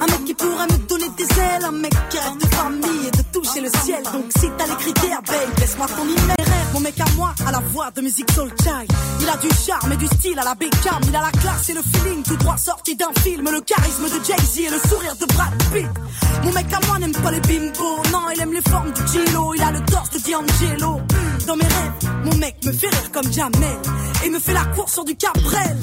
[0.02, 1.66] Un mec qui pourrait me donner des ailes.
[1.66, 4.04] Un mec qui rêve de famille et de toucher le ciel.
[4.04, 6.48] Donc si t'as les critères, babe, laisse-moi ton email.
[6.74, 8.92] Mon mec à moi, à la voix de musique soul child.
[9.20, 11.02] Il a du charme et du style à la Beckham.
[11.08, 13.50] Il a la classe et le feeling tout droit sorti d'un film.
[13.52, 15.88] Le charisme de Jay-Z et le sourire de Brad Pitt.
[16.44, 18.02] Mon mec à moi n'aime pas les bimbos.
[18.12, 19.54] Non, il aime les formes du Gilo.
[19.54, 21.02] Il a le torse de D'Angelo.
[21.46, 23.78] Dans mes rêves, mon mec me fait rire comme Jamel.
[24.24, 25.78] Et me fait la course sur du Cabrel.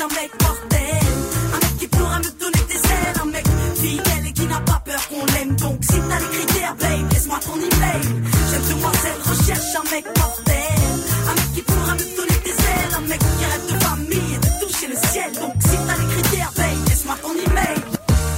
[0.00, 1.06] Un mec mortel.
[1.54, 3.18] Un mec qui pourra me donner des ailes.
[3.22, 5.54] Un mec fidèle et qui n'a pas peur qu'on l'aime.
[5.56, 8.02] Donc si t'as les critères, babe, laisse-moi ton email.
[8.50, 10.90] Jeune demoiselle recherche un mec mortel.
[11.28, 12.94] Un mec qui pourra me donner des ailes.
[12.96, 15.32] Un mec qui rêve de famille et de toucher le ciel.
[15.34, 17.80] Donc si t'as les critères, babe, laisse-moi ton email.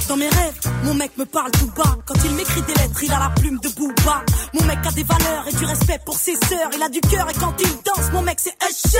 [0.09, 1.95] Dans mes rêves, mon mec me parle tout bas.
[2.05, 3.69] Quand il m'écrit des lettres, il a la plume de
[4.93, 6.69] des valeurs et du respect pour ses sœurs.
[6.75, 8.99] Il a du cœur et quand il danse, mon mec c'est Usher.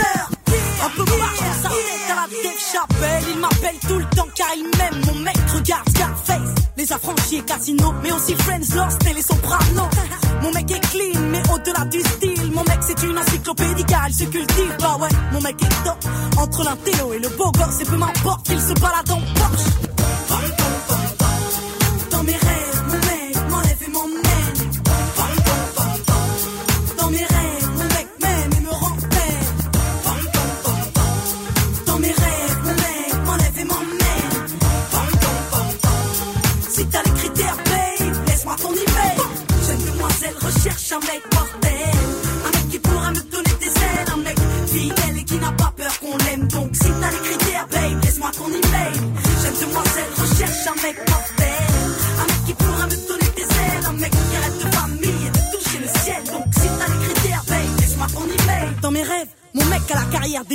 [0.84, 3.24] Un peu marche sa tête à la Dave Chappelle.
[3.34, 5.02] Il m'appelle tout le temps car il m'aime.
[5.06, 6.56] Mon mec regarde Scarface.
[6.78, 9.90] Les affranchis et Casino, mais aussi Friends Lost et les Sopranos.
[10.42, 12.52] Mon mec est clean, mais au-delà du style.
[12.54, 14.76] Mon mec c'est une encyclopédie car il se cultive.
[14.80, 15.98] Bah ouais, mon mec est top.
[16.38, 19.93] Entre l'intello et le beau gosse, et peu m'importe qu'il se balade en Porsche.
[48.24, 48.62] moi qu'on y.
[49.42, 51.13] J'aime ce moi cette recherche un mec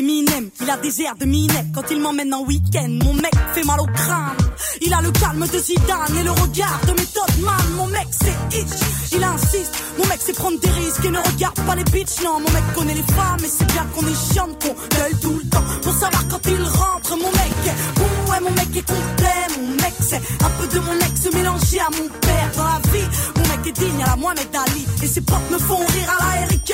[0.01, 2.89] Il a des airs de Minet quand il m'emmène en week-end.
[3.03, 4.37] Mon mec fait mal au crâne.
[4.81, 7.73] Il a le calme de Zidane et le regard de Method Man.
[7.77, 8.79] Mon mec c'est itch.
[9.11, 9.75] Il insiste.
[9.99, 12.23] Mon mec c'est prendre des risques et ne regarde pas les bitches.
[12.23, 15.41] Non, mon mec connaît les femmes et c'est bien qu'on est chiant, qu'on gueule tout
[15.43, 15.65] le temps.
[15.83, 19.61] Pour savoir quand il rentre, mon mec est bon, ouais, mon mec est complet.
[19.61, 23.09] Mon mec c'est un peu de mon ex mélangé à mon père dans la vie.
[23.35, 24.87] Mon mec est digne à la Mohamed Ali.
[25.03, 26.73] Et ses potes me font rire à la Eric.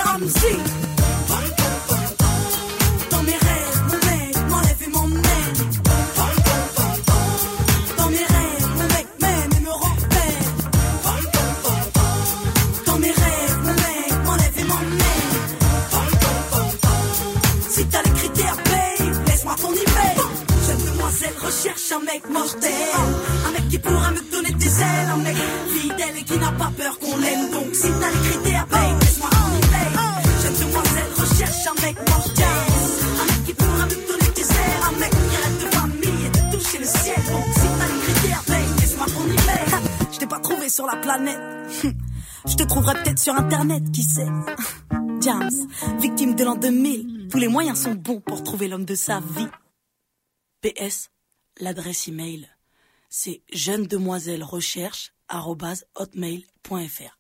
[3.24, 5.22] Dans mes rêves, mon mec m'enlève et m'emmène.
[7.96, 9.96] Dans mes rêves, mon mec m'aime et me rend.
[12.84, 15.32] Dans mes rêves, mon mec m'enlève et m'emmène.
[17.70, 20.18] Si t'as crier à paye, laisse-moi ton e-mail.
[20.66, 22.72] Je ne te moisais de rechercher un mec mortel.
[23.46, 25.10] Un mec qui pourra me donner des ailes.
[25.14, 25.36] Un mec
[25.72, 27.50] fidèle et qui n'a pas peur qu'on l'aime.
[27.50, 29.92] Donc si t'as crier à paye, laisse-moi ton e-mail.
[30.42, 31.96] Je ne te moisais de rechercher un mec.
[40.68, 41.38] Sur la planète.
[42.46, 44.28] Je te trouverai peut-être sur internet, qui sait.
[45.20, 45.50] James,
[45.98, 47.28] victime de l'an 2000.
[47.30, 49.48] Tous les moyens sont bons pour trouver l'homme de sa vie.
[50.62, 51.10] PS,
[51.58, 52.48] l'adresse email,
[53.10, 55.12] c'est jeune demoiselle recherche
[55.96, 57.18] hotmail.fr.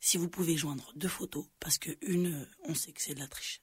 [0.00, 3.20] Si vous pouvez joindre deux photos, parce que une, euh, on sait que c'est de
[3.20, 3.60] la triche.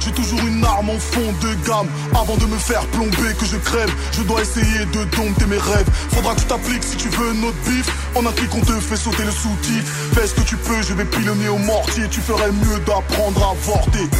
[0.00, 1.88] J'ai toujours une arme en fond de gamme.
[2.14, 5.88] Avant de me faire plomber, que je crève, je dois essayer de dompter mes rêves.
[6.10, 7.86] Faudra que tu t'appliques si tu veux notre bif.
[8.14, 9.90] En un clic, on te fait sauter le sous-titre.
[10.14, 12.06] Fais ce que tu peux, je vais pilonner au mortier.
[12.10, 14.10] Tu ferais mieux d'apprendre à vorter.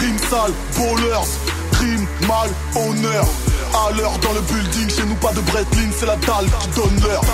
[0.00, 1.28] Rime sale, bowlers,
[1.70, 3.26] crime, mal, honneur.
[3.72, 7.00] À l'heure dans le building, chez nous pas de Breitling, c'est la dalle qui donne
[7.02, 7.24] l'heure.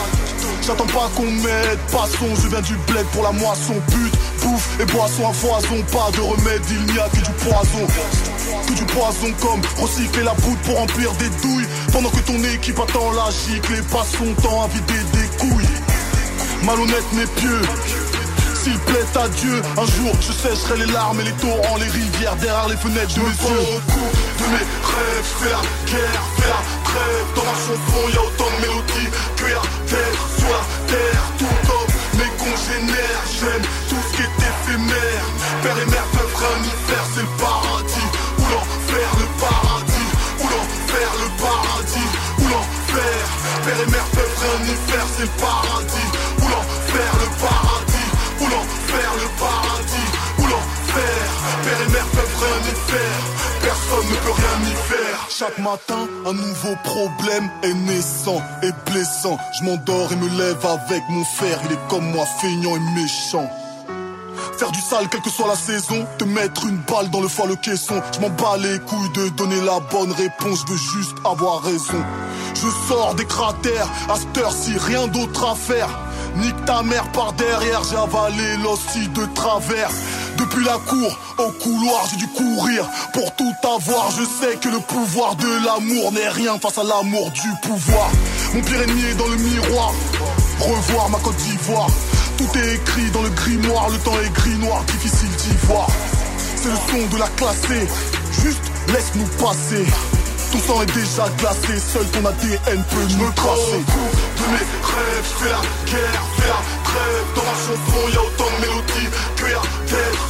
[0.66, 4.14] J'attends pas qu'on m'aide, passons, je viens du bled pour la moisson, pute,
[4.50, 7.86] bouffe et boisson à foison, pas de remède, il n'y a que du poison.
[8.66, 12.78] Que du poison comme recycler la poudre pour remplir des douilles, pendant que ton équipe
[12.78, 15.68] attend la gicle et passe son temps à vider des couilles.
[16.64, 17.62] Malhonnête mais pieux,
[18.62, 22.36] s'il plaît à Dieu, un jour je sécherai les larmes et les torrents, les rivières
[22.36, 23.80] derrière les fenêtres de mes yeux.
[24.38, 27.26] De mes rêves, la guerre, fais la trêve.
[27.36, 29.62] Dans ma chanson, y a autant de mélodies que y a
[30.38, 31.09] sur la terre.
[32.70, 35.24] J'aime tout ce qui est éphémère.
[35.62, 38.08] Père et mère peuvent rien y faire, c'est le paradis.
[38.38, 40.10] Ou l'enfer, le paradis.
[40.38, 42.10] Ou l'enfer, le paradis.
[42.38, 43.22] Ou l'enfer.
[43.64, 45.99] Père et mère peuvent rien y faire, c'est le paradis.
[55.40, 59.38] Chaque matin, un nouveau problème est naissant et blessant.
[59.58, 61.58] Je m'endors et me lève avec mon fer.
[61.64, 63.48] Il est comme moi, feignant et méchant.
[64.58, 66.06] Faire du sale, quelle que soit la saison.
[66.18, 68.02] Te mettre une balle dans le foie, le caisson.
[68.12, 70.62] Je m'en bats les couilles de donner la bonne réponse.
[70.66, 72.04] Je veux juste avoir raison.
[72.54, 75.88] Je sors des cratères, à cette heure-ci, rien d'autre à faire.
[76.36, 79.90] Nique ta mère par derrière, j'ai avalé de travers.
[80.40, 84.10] Depuis la cour au couloir, j'ai dû courir pour tout avoir.
[84.10, 88.10] Je sais que le pouvoir de l'amour n'est rien face à l'amour du pouvoir.
[88.54, 89.92] Mon pire ennemi est dans le miroir.
[90.58, 91.88] Revoir ma Côte d'Ivoire.
[92.38, 95.88] Tout est écrit dans le grimoire, le temps est gris noir, difficile d'y voir.
[96.56, 97.86] C'est le son de la classée,
[98.42, 99.84] juste laisse-nous passer.
[100.52, 103.76] Ton sang est déjà glacé, seul ton ADN peut nous tracer.
[103.76, 105.60] de mes rêves, je fais la
[105.90, 107.26] guerre, fais la trêve.
[107.36, 110.29] Dans ma chanson, y a autant de mélodies que y a terre.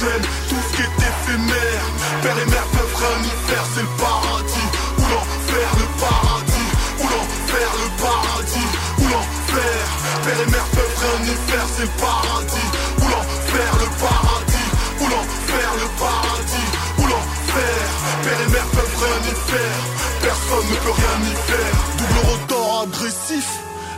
[0.00, 1.84] Tout ce qui est éphémère.
[2.22, 4.68] Père et mère peuvent rien y faire, c'est le paradis.
[4.96, 6.70] Ou l'enfer, le paradis.
[7.00, 8.70] Ou l'enfer, le paradis.
[8.98, 9.80] Ou l'enfer.
[10.24, 12.68] Père et mère peuvent rien y faire, c'est le paradis.
[12.96, 14.70] Ou l'enfer, le paradis.
[15.00, 16.70] Ou l'enfer, le paradis.
[16.96, 17.82] Ou l'enfer.
[18.24, 19.82] Père et mère peuvent rien y faire.
[20.22, 21.76] Personne ne peut rien y faire.
[21.98, 23.48] Double rotor agressif.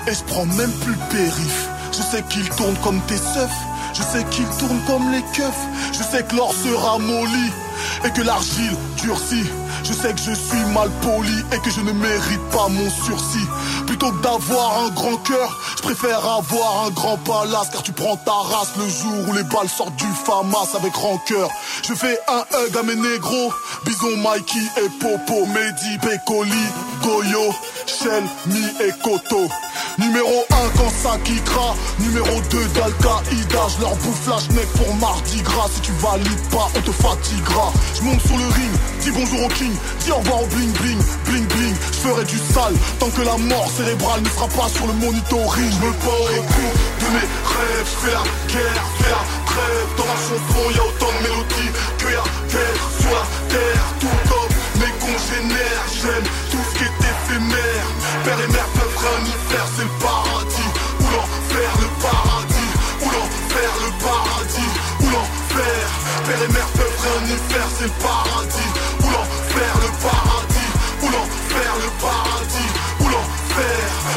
[0.09, 1.69] Et je prends même plus le périph.
[1.93, 3.61] Je sais qu'il tourne comme tes seufs.
[3.93, 5.67] Je sais qu'il tourne comme les keufs.
[5.93, 7.51] Je sais que l'or sera molli.
[8.05, 9.47] Et que l'argile durcit.
[9.85, 13.47] Je sais que je suis mal poli et que je ne mérite pas mon sursis.
[13.87, 18.17] Plutôt que d'avoir un grand cœur, je préfère avoir un grand palace car tu prends
[18.17, 21.51] ta race le jour où les balles sortent du FAMAS avec rancœur.
[21.83, 23.53] Je fais un hug à mes négros,
[23.85, 26.53] Bison, Mikey et Popo, Mehdi, Pécoli,
[27.03, 27.53] Goyo,
[27.87, 29.49] Shell, Mi et Koto.
[29.99, 35.43] Numéro 1 quand ça quittera, numéro 2 d'Al-Qaïda, je leur bouffe la schneck pour mardi
[35.43, 35.69] gras.
[35.75, 37.73] Si tu valides pas, on te fatiguera.
[37.95, 40.99] Je monte sur le ring, dis bonjour au king, dis au revoir au bling bling,
[41.27, 41.75] bling bling.
[41.93, 45.71] Je ferai du sale tant que la mort cérébrale ne sera pas sur le monitoring.
[45.71, 49.89] Je me bout de mes rêves, la guerre, fais la trêve.
[49.99, 53.85] Dans ma chanson, y a autant de mélodies que y a d'être sur la terre.
[54.01, 56.25] Tout comme mes congénères, j'aime
[66.25, 68.71] Père et mère c'est le paradis.
[69.01, 70.71] Le paradis.
[71.03, 72.71] Le paradis.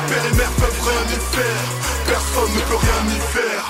[0.08, 1.66] Père et mère peuvent rien y faire.
[2.06, 3.66] Personne ne peut rien y faire.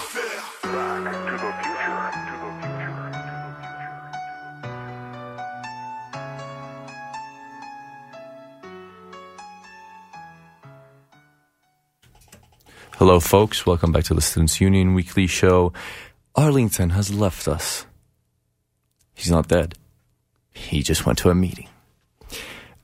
[13.00, 13.66] Hello, folks.
[13.66, 15.74] Welcome back to the Students Union Weekly Show.
[16.36, 17.86] Arlington has left us.
[19.16, 19.76] He's not dead.
[20.52, 21.68] He just went to a meeting.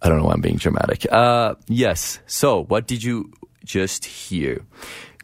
[0.01, 1.05] I don't know why I'm being dramatic.
[1.11, 2.19] Uh, yes.
[2.25, 3.31] So, what did you
[3.63, 4.65] just hear?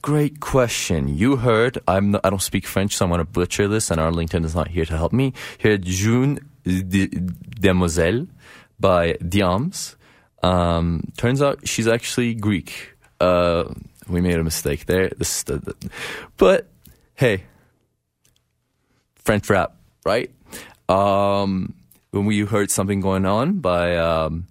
[0.01, 1.07] Great question.
[1.07, 1.79] You heard.
[1.87, 2.11] I'm.
[2.11, 3.89] Not, I don't speak French, so I'm going to butcher this.
[3.89, 5.33] And Arlington is not here to help me.
[5.57, 8.27] Here, June de- Demoiselle
[8.79, 9.95] by Diam's.
[10.43, 12.95] Um, turns out she's actually Greek.
[13.19, 13.73] Uh,
[14.07, 15.09] we made a mistake there.
[15.09, 15.89] This, the, the,
[16.37, 16.67] but
[17.15, 17.43] hey,
[19.15, 20.31] French rap, right?
[20.89, 21.73] Um,
[22.11, 24.47] when we heard something going on by um,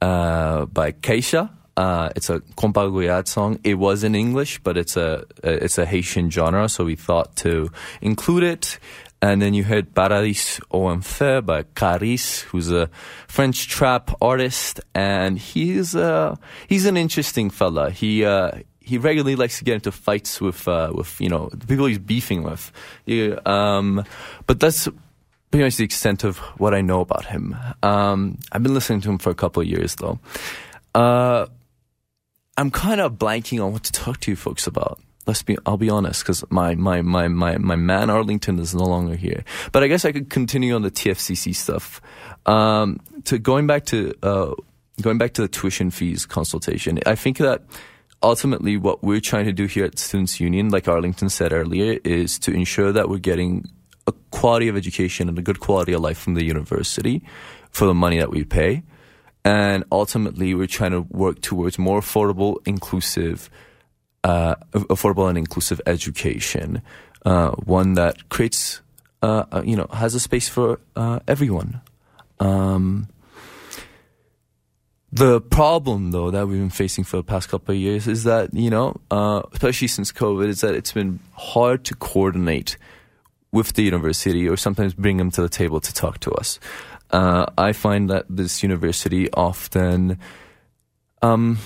[0.00, 3.58] uh, by Kaysha, Uh, it's a Kompa Gouyad song.
[3.64, 7.68] It was in English, but it's a it's a Haitian genre, so we thought to
[8.00, 8.78] include it.
[9.20, 12.88] And then you heard Paradis Ou Enfer by Kaaris, who's a
[13.26, 16.36] French trap artist, and he's uh,
[16.68, 17.90] he's an interesting fella.
[17.90, 21.66] He uh, he regularly likes to get into fights with uh, with you know the
[21.66, 22.70] people he's beefing with.
[23.04, 24.04] Yeah, um,
[24.46, 24.88] but that's
[25.54, 27.54] pretty much the extent of what I know about him.
[27.80, 30.18] Um, I've been listening to him for a couple of years though.
[30.96, 31.46] Uh,
[32.56, 34.98] I'm kind of blanking on what to talk to you folks about.
[35.28, 38.82] Let's be, I'll be honest, because my, my, my, my, my man Arlington is no
[38.82, 39.44] longer here.
[39.70, 42.02] But I guess I could continue on the TFCC stuff.
[42.46, 44.54] Um, to going back to, uh,
[45.02, 47.62] going back to the tuition fees consultation, I think that
[48.24, 52.40] ultimately what we're trying to do here at Students Union, like Arlington said earlier, is
[52.40, 53.70] to ensure that we're getting
[54.34, 57.22] quality of education and a good quality of life from the university
[57.70, 58.82] for the money that we pay.
[59.44, 63.48] And ultimately, we're trying to work towards more affordable, inclusive,
[64.24, 66.82] uh, affordable and inclusive education,
[67.24, 68.80] uh, one that creates,
[69.22, 71.80] uh, uh, you know, has a space for uh, everyone.
[72.40, 73.08] Um,
[75.12, 78.52] the problem, though, that we've been facing for the past couple of years is that,
[78.52, 82.76] you know, uh, especially since COVID, is that it's been hard to coordinate
[83.54, 86.58] with the university or sometimes bring them to the table to talk to us.
[87.10, 90.18] Uh, I find that this university often,
[91.22, 91.58] um,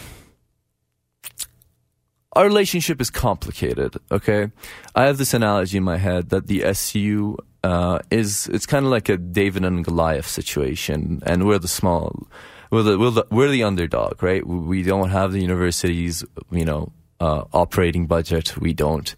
[2.35, 3.97] our relationship is complicated.
[4.13, 4.51] Okay,
[4.95, 8.91] I have this analogy in my head that the SU uh, is it's kind of
[8.91, 12.29] like a David and Goliath situation, and we're the small,
[12.71, 14.47] we're the we're the, we're the underdog, right?
[14.47, 18.57] We don't have the university's you know uh, operating budget.
[18.59, 19.15] We don't.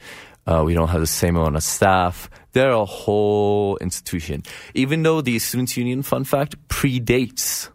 [0.47, 2.31] Uh, we don't have the same amount of staff.
[2.53, 4.43] They're a whole institution.
[4.75, 7.69] Even though the Students' Union, fun fact, predates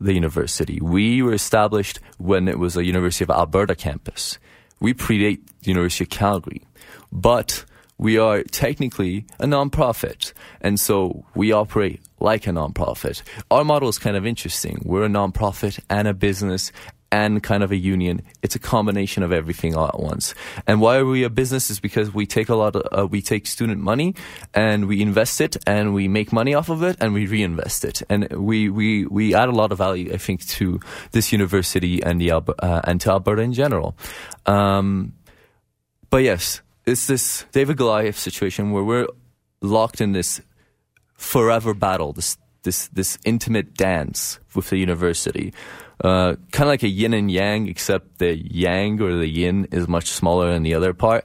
[0.00, 0.80] the university.
[0.80, 4.38] We were established when it was a University of Alberta campus.
[4.80, 6.62] We predate the University of Calgary.
[7.10, 7.64] But
[7.98, 10.32] we are technically a nonprofit.
[10.60, 13.22] And so we operate like a nonprofit.
[13.50, 14.82] Our model is kind of interesting.
[14.84, 16.72] We're a nonprofit and a business
[17.12, 18.22] and kind of a union.
[18.42, 20.34] It's a combination of everything all at once.
[20.66, 23.22] And why are we a business is because we take a lot of, uh, we
[23.22, 24.14] take student money
[24.54, 28.02] and we invest it and we make money off of it and we reinvest it.
[28.08, 30.80] And we, we, we add a lot of value, I think, to
[31.12, 33.96] this university and the, uh, and to Alberta in general.
[34.46, 35.14] Um,
[36.10, 39.06] but yes, it's this David Goliath situation where we're
[39.60, 40.40] locked in this
[41.14, 45.52] forever battle, this, this, this intimate dance with the university
[46.02, 49.88] uh, kind of like a yin and yang, except the yang or the yin is
[49.88, 51.24] much smaller than the other part,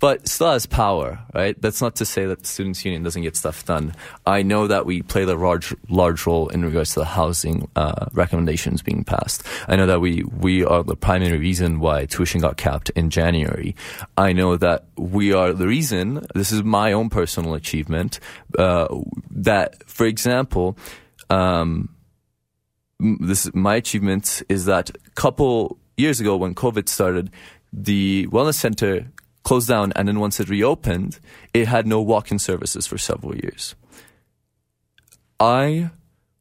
[0.00, 1.60] but still has power, right?
[1.60, 3.94] That's not to say that the Students' Union doesn't get stuff done.
[4.24, 8.06] I know that we play the large, large role in regards to the housing uh,
[8.14, 9.46] recommendations being passed.
[9.68, 13.76] I know that we, we are the primary reason why tuition got capped in January.
[14.16, 18.20] I know that we are the reason, this is my own personal achievement,
[18.58, 18.88] uh,
[19.30, 20.78] that, for example,
[21.28, 21.89] um,
[23.00, 27.30] this my achievement is that a couple years ago when COVID started,
[27.72, 29.10] the wellness center
[29.42, 31.18] closed down, and then once it reopened,
[31.54, 33.74] it had no walk-in services for several years.
[35.38, 35.90] I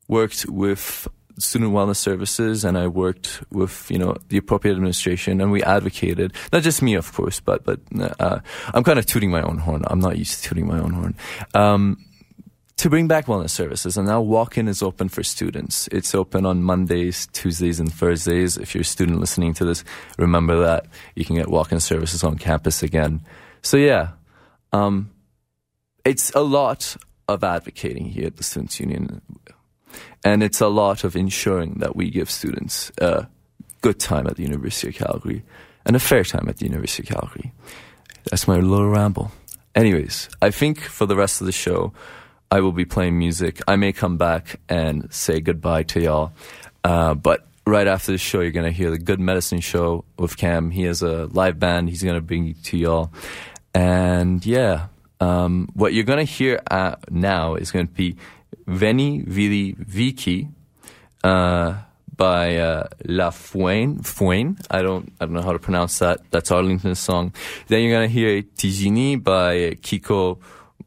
[0.07, 1.07] worked with
[1.37, 6.33] student wellness services and I worked with, you know, the appropriate administration and we advocated,
[6.51, 7.79] not just me, of course, but, but,
[8.19, 8.39] uh,
[8.73, 9.83] I'm kind of tooting my own horn.
[9.87, 11.15] I'm not used to tooting my own horn.
[11.53, 12.05] Um,
[12.79, 13.97] to bring back wellness services.
[13.97, 15.89] And now walk-in is open for students.
[15.91, 18.57] It's open on Mondays, Tuesdays, and Thursdays.
[18.57, 19.83] If you're a student listening to this,
[20.17, 23.21] remember that you can get walk-in services on campus again.
[23.61, 24.11] So yeah,
[24.71, 25.11] um,
[26.05, 26.95] it's a lot
[27.27, 29.21] of advocating here at the Students' Union.
[30.23, 33.27] And it's a lot of ensuring that we give students a
[33.81, 35.43] good time at the University of Calgary
[35.85, 37.51] and a fair time at the University of Calgary.
[38.29, 39.31] That's my little ramble.
[39.75, 41.93] Anyways, I think for the rest of the show,
[42.51, 43.61] I will be playing music.
[43.67, 46.33] I may come back and say goodbye to y'all.
[46.83, 50.35] Uh, but right after the show, you're going to hear the Good Medicine Show with
[50.35, 50.71] Cam.
[50.71, 53.13] He has a live band he's going to bring to y'all.
[53.75, 54.87] And yeah,
[55.19, 58.15] um, what you're going to hear uh, now is going to be
[58.65, 60.47] Veni Vidi Vici
[61.23, 61.75] uh,
[62.15, 64.01] by uh, La Fuen.
[64.01, 64.59] Fuene.
[64.71, 66.21] I don't, I don't know how to pronounce that.
[66.31, 67.31] That's Arlington's song.
[67.67, 70.39] Then you're going to hear Tigini by Kiko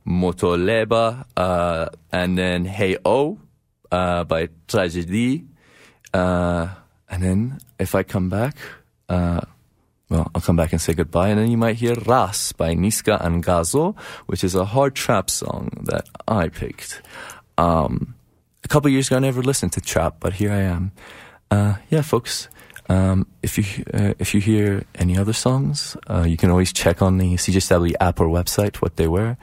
[0.06, 3.38] Motoleba, uh, and then Hey Oh
[3.90, 5.44] uh, by Tragedy.
[6.12, 6.68] Uh,
[7.08, 8.56] and then if I come back,
[9.08, 9.40] uh,
[10.08, 11.28] well, I'll come back and say goodbye.
[11.28, 13.96] And then you might hear Ras by Niska and Gazo,
[14.26, 17.00] which is a hard trap song that I picked.
[17.56, 18.14] Um,
[18.64, 20.92] a couple years ago, I never listened to trap, but here I am.
[21.50, 22.48] Uh, yeah, folks.
[22.88, 27.00] Um, if you uh, if you hear any other songs, uh, you can always check
[27.00, 29.36] on the CJSW app or website what they were.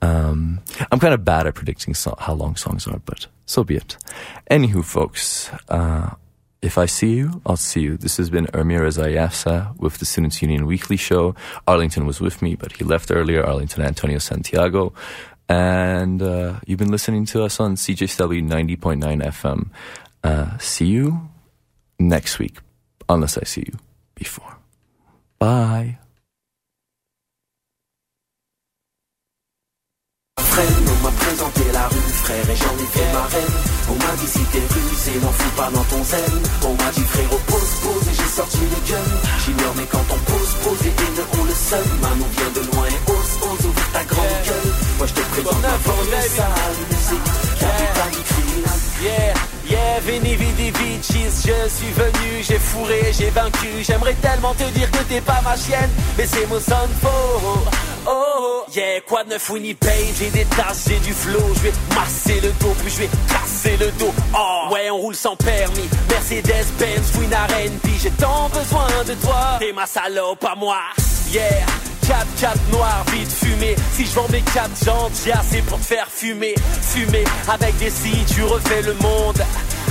[0.00, 3.76] Um, I'm kind of bad at predicting so- how long songs are, but so be
[3.76, 3.96] it.
[4.50, 6.10] Anywho, folks, uh,
[6.62, 7.96] if I see you, I'll see you.
[7.98, 11.34] This has been Ermia Rezaei-Afsah with the Students Union Weekly Show.
[11.66, 13.44] Arlington was with me, but he left earlier.
[13.44, 14.94] Arlington Antonio Santiago.
[15.46, 19.68] And uh, you've been listening to us on CJSW 90.9 FM.
[20.22, 21.28] Uh, see you
[21.98, 22.56] next week,
[23.08, 23.78] unless I see you
[24.14, 24.58] before.
[25.38, 25.98] Bye.
[30.38, 33.56] Frère, on m'a présenté la rue, frère, et j'en ai fait ma reine.
[33.90, 36.42] On m'a dit si t'es rusé, n'en fous pas dans ton zen.
[36.62, 39.08] On m'a dit frérot, pose, pose, et j'ai sorti le gun.
[39.44, 41.88] J'ignore, mais quand on pose, pose, et haineux ont le seum.
[42.00, 44.73] Manon vient de loin et ose, ose, ouvre ta grande gueule.
[44.98, 47.44] Moi je te présente ma bonne sale musique.
[49.02, 49.34] Yeah,
[49.68, 50.72] yeah, Veni Vidi
[51.46, 53.68] je suis venu, j'ai fourré, j'ai vaincu.
[53.82, 57.64] J'aimerais tellement te dire que t'es pas ma chienne, mais c'est mon son faux.
[58.06, 62.40] Oh, yeah, quoi de neuf paye, j'ai des tasses, j'ai du flow, je vais masser
[62.40, 64.12] le dos, puis je vais casser le dos.
[64.34, 69.14] Oh, ouais, on roule sans permis, Mercedes Benz, fouine arène, puis j'ai tant besoin de
[69.14, 69.56] toi.
[69.58, 70.78] T'es ma salope à moi,
[71.30, 71.64] yeah.
[72.06, 75.84] 4 4 noirs vite fumé Si je vends mes 4 jantes j'ai assez pour te
[75.84, 79.42] faire fumer Fumer avec des si tu refais le monde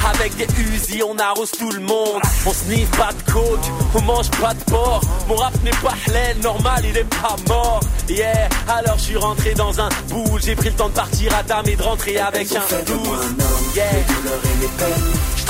[0.05, 2.21] avec des Uzi, on arrose tout le monde.
[2.45, 5.01] On sniffe pas de coke, on mange pas de porc.
[5.27, 7.79] Mon rap n'est pas halal, normal, il est pas mort.
[8.09, 10.41] Yeah, alors je suis rentré dans un boule.
[10.43, 12.93] J'ai pris le temps de partir à dame et de rentrer avec un fait de
[12.95, 13.17] moi 12.
[13.17, 15.13] un homme, les douleurs et peines.
[15.37, 15.43] Je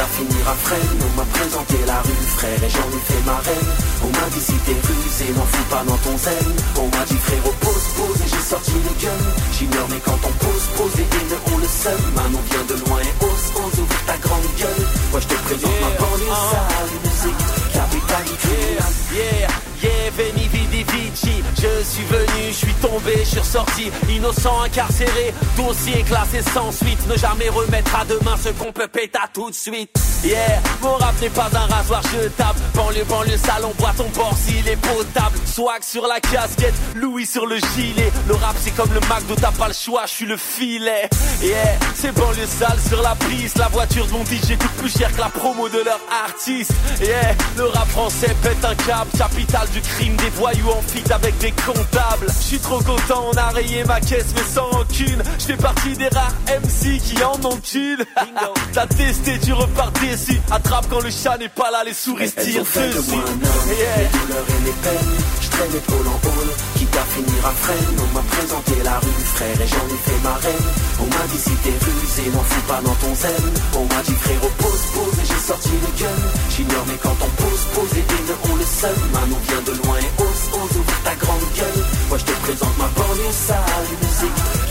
[0.00, 0.98] quitte à finir à freine.
[1.00, 3.70] On m'a présenté la rue, frère, et j'en ai fait ma reine.
[4.02, 6.54] On m'a dit si t'es rusé, n'en fous pas dans ton zen.
[6.76, 9.22] On m'a dit frérot, pose, pose, et j'ai sorti le gun.
[9.52, 12.00] J'ignore, mais quand on pose, pose, et haineux ont le seum.
[12.16, 14.84] Manon vient de loin et ose, ose, ouvre ta grande gueule.
[15.10, 18.92] Moi je te présente ma banlieue sale musique, capitale criminal.
[19.12, 19.48] Yeah,
[19.82, 23.90] yeah, Veni Vidi Vici Je suis venu, je suis tombé, je suis ressorti.
[24.08, 27.06] Innocent, incarcéré, dossier classé sans suite.
[27.06, 29.90] Ne jamais remettre à demain ce qu'on peut péter tout de suite.
[30.24, 32.58] Yeah, mon rap n'est pas un rasoir jetable.
[32.74, 35.38] Banlieue, banlieue, salon, bois ton bord s'il est potable.
[35.46, 38.10] Swag sur la casquette, Louis sur le gilet.
[38.28, 41.08] Le rap c'est comme le McDo, t'as pas le choix, je suis le filet.
[41.42, 43.58] Yeah, c'est banlieue sale sur la piste.
[43.58, 46.72] La voiture de mon DJ coûte plus cher que la promo de leur artiste.
[47.00, 49.10] Yeah, le rap français pète un câble.
[49.16, 53.36] Capitale du crime, des voyous en fit avec des comptables Je suis trop content, on
[53.36, 57.38] a rayé ma caisse mais sans aucune Je fais partie des rares MC qui en
[57.44, 58.04] ont une
[58.72, 62.64] T'as testé, tu repars déçu Attrape quand le chat n'est pas là, les souris tirent
[62.64, 65.14] de dessus moi un homme, les douleurs et les peines.
[65.40, 67.96] Je traîne épaule en hall, quitte à finir à freine.
[67.98, 70.68] On m'a présenté la rue, frère, et j'en ai fait ma reine.
[71.00, 73.52] On m'a dit si t'es rusé, n'en fous pas dans ton zen.
[73.76, 76.20] On m'a dit frérot, pose, pose, et j'ai sorti le gun.
[76.50, 78.04] J'ignore, mais quand on pose, pose, et
[78.50, 79.00] ont le seum.
[79.12, 80.29] Manon vient de loin et ose,
[80.64, 81.84] ouvre ta grande gueule.
[82.08, 84.70] Moi je te présente ma banlieue sale musique,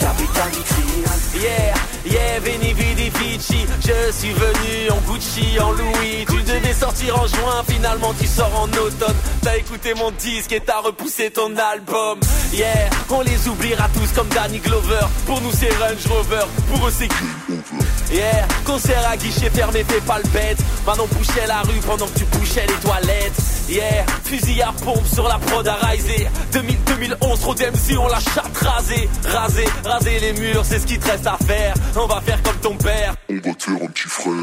[1.36, 1.74] Yeah,
[2.06, 6.26] yeah, Veni Vidi Vici Je suis venu en Gucci, en Louis.
[6.28, 9.16] Tu devais sortir en juin, finalement tu sors en automne.
[9.42, 12.20] T'as écouté mon disque et t'as repoussé ton album.
[12.52, 15.06] Yeah, on les oubliera tous comme Danny Glover.
[15.26, 17.10] Pour nous c'est Range Rover, pour eux c'est
[18.12, 20.58] Yeah, concert à guichet fermé, fais pas le bête.
[20.86, 23.38] Manon bouchait la rue pendant que tu bouchais les toilettes.
[23.70, 26.28] Yeah, fusil à pompe sur la prod à riser.
[26.52, 29.08] 2000, 2011, trop d'MC, on la chatte rasée.
[29.28, 29.68] Raser,
[30.10, 31.74] raser les murs, c'est ce qui te reste à faire.
[31.95, 33.16] On va faire comme ton père.
[33.30, 34.34] On va te faire un petit frère.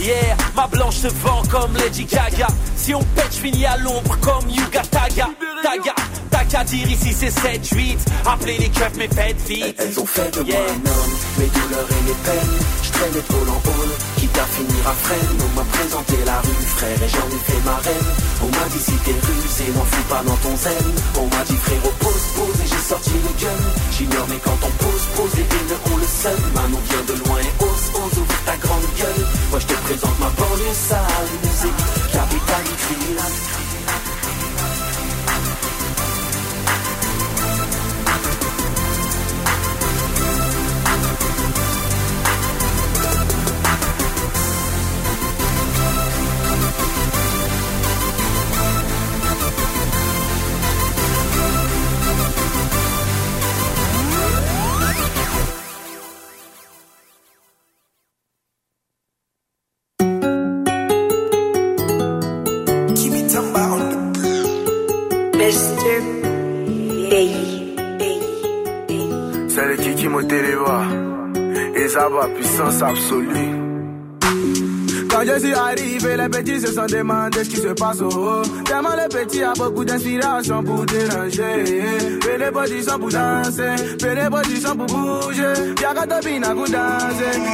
[0.00, 2.48] Yeah, ma blanche se vend comme Lady Gaga.
[2.76, 5.28] Si on pète, je finis à l'ombre comme Yuga Taga.
[5.62, 5.94] Taga,
[6.30, 7.98] t'as qu'à dire ici c'est 7-8.
[8.26, 9.76] Appelez les keufs, mais faites vite.
[9.78, 12.58] Elles ont fait de moi un homme, mes douleurs et mes peines.
[12.82, 14.94] Je traîne épaule en à finir à.
[14.94, 18.08] On m'a présenté la rue, frère, et j'en ai fait ma reine.
[18.42, 20.86] On m'a dit si t'es rusé, n'en fous pas dans ton zen.
[21.18, 23.60] On m'a dit frérot, pose, pose, et j'ai sorti le gun.
[23.92, 26.40] J'ignore, mais quand on pose, pose, les haineux ont le seum.
[26.54, 29.24] Manon vient de loin et ose, ose, ouvre ta grande gueule.
[29.50, 31.82] Moi je te présente ma banlieue sale musique,
[32.12, 33.63] capitale criminal.
[72.10, 73.54] Puissance absolue.
[75.08, 78.42] Quand je suis arrivé, les petits se sont demandé ce qui se passe au haut.
[78.66, 81.64] Tellement le petit a beaucoup d'inspiration pour déranger.
[82.22, 85.54] Fais les positions pour danser, fais les positions pour bouger.
[86.54, 87.44] Pour danser.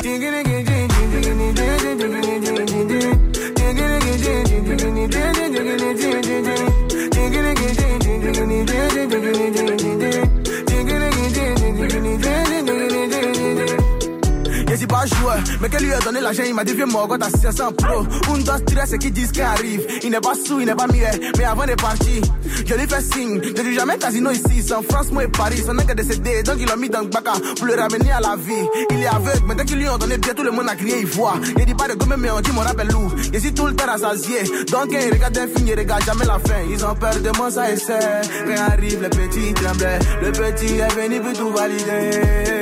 [15.61, 18.01] Mais qu'elle lui a donné l'argent, il m'a dit moi quand t'as 600 pro.
[18.01, 19.87] Un dos et qui disent qu'il arrive.
[20.03, 22.23] Il n'est pas sous, il n'est pas muet, mais avant de partir,
[22.67, 23.41] je lui fais signe.
[23.43, 25.63] Je dis jamais casino ici, c'est en France, moi et Paris.
[25.65, 27.25] Son est décédé, donc il l'a mis dans le bac
[27.57, 28.67] pour le ramener à la vie.
[28.91, 31.01] Il est aveugle, mais dès qu'ils lui ont donné bien, tout le monde a crié,
[31.01, 31.35] il voit.
[31.59, 33.11] Il dit pas de gomme, mais on dit mon rappel loup.
[33.33, 36.39] Et si tout le temps rassasié, donc il regarde un film, il regarde jamais la
[36.39, 36.61] fin.
[36.71, 38.21] Ils ont peur de moi, ça essaie.
[38.47, 42.60] Quand arrive le petit tremblait, le petit est venu pour tout valider.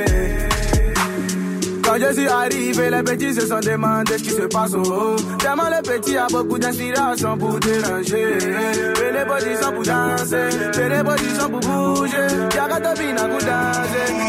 [1.99, 5.17] Je suis arrivé, les petits se sont demandé ce qui se passe haut.
[5.37, 8.39] Tellement le petit a beaucoup d'inspiration pour déranger.
[8.39, 12.27] Fais les positions pour danser, fais les positions pour bouger.
[12.55, 14.19] Y'a qu'à topiner pour danser.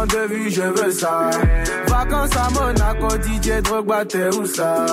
[0.00, 1.30] Millions de vues, je veux ça.
[1.86, 4.86] Vacances à Monaco, DJ Drogba, t'es où ça?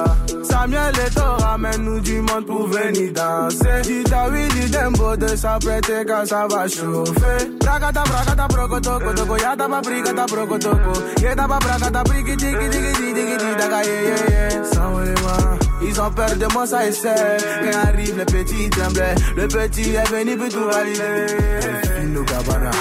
[0.43, 3.81] Samuel Eto'o, ramène-nous du monde pour venir danser.
[3.83, 7.51] Du Dawi, du Dembo, de s'apprêter quand ça va chauffer.
[7.59, 10.93] Bragata, bragata, brokotoko, toko, yata pa brigata, brokotoko.
[11.21, 14.63] Yeta pa bragata, brigi, digi, digi, digi, digi, daga, yeah, yeah, yeah.
[14.63, 15.57] Sans vraiment.
[15.81, 17.37] Ils ont peur de moi, ça essaie.
[17.63, 21.27] Quand arrive le petit tremblait, le petit est venu pour tout valider.
[21.99, 22.71] Fino Gabbana.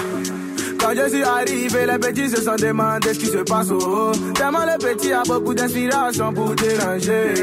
[0.86, 4.12] Quand je suis arrivé, les petits se sont demandé ce qui se passe au.
[4.34, 7.34] Tellement le petit a beaucoup d'inspiration pour déranger.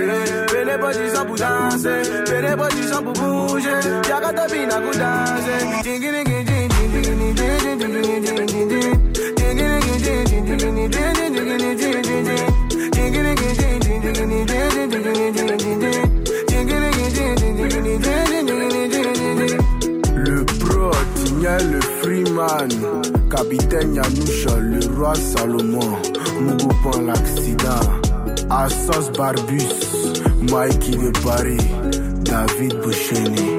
[0.47, 3.69] Fais les positions pour danser, fais les positions pour bouger.
[4.07, 5.73] Y'a qu'à topiner pour danser.
[28.55, 30.13] Assos Barbus,
[30.51, 31.63] Mikey de Paris,
[32.23, 33.57] David Boucheni,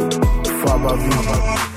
[0.62, 1.73] Faba.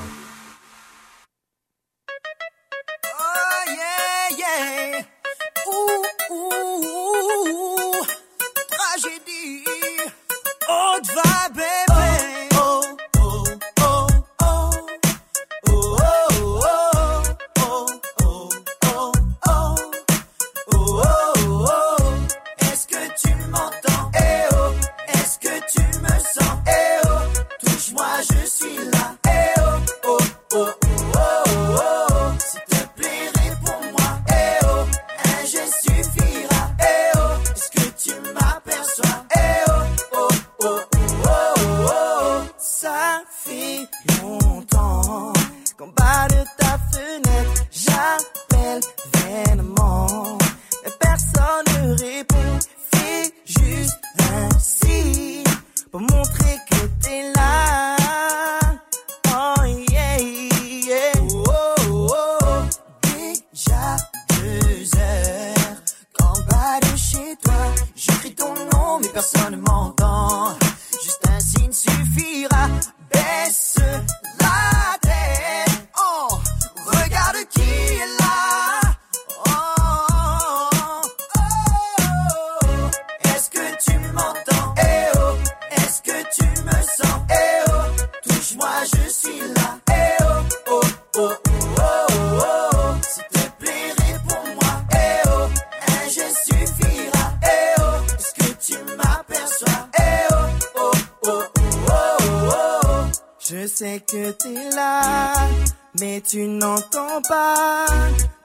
[106.18, 107.86] Mais tu n'entends pas.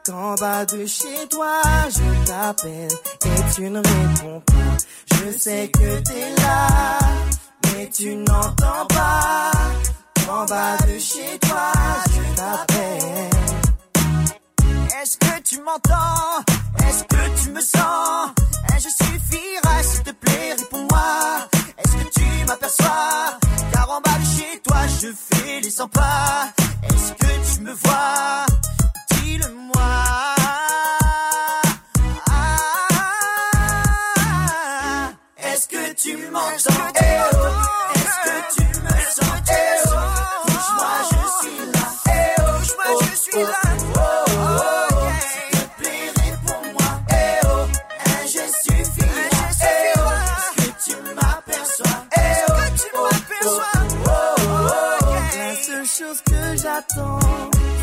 [0.05, 2.91] Qu'en bas de chez toi, je t'appelle
[3.25, 4.77] et tu ne réponds pas.
[5.15, 6.99] Je sais que t'es là,
[7.65, 9.51] mais tu n'entends pas.
[10.25, 11.71] Qu'en bas de chez toi,
[12.13, 13.29] je t'appelle.
[15.01, 16.43] Est-ce que tu m'entends?
[16.87, 18.29] Est-ce que tu me sens?
[18.77, 21.47] Je suffira, s'il te plaît, réponds-moi.
[21.77, 23.39] Est-ce que tu m'aperçois?
[23.71, 26.53] Car en bas de chez toi, je fais les 100 pas.
[26.89, 28.45] Est-ce que tu me vois?
[29.11, 29.91] Dis-le-moi.
[32.29, 32.33] Ah.
[35.37, 36.49] Est-ce que tu m'entends?
[36.49, 36.73] Est-ce que
[38.55, 38.79] tu eh oh.
[38.83, 39.41] me sens?
[40.45, 41.07] Bouge-moi, eh oh.
[41.11, 41.85] je suis là.
[42.07, 42.43] Eh oh.
[42.59, 43.62] Bouge-moi, je suis là.
[56.63, 57.19] J'attends,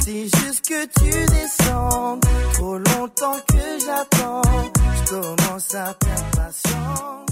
[0.01, 2.24] c'est juste que tu descendes.
[2.55, 4.43] Trop longtemps que j'attends,
[4.97, 7.26] je commence à perdre patience.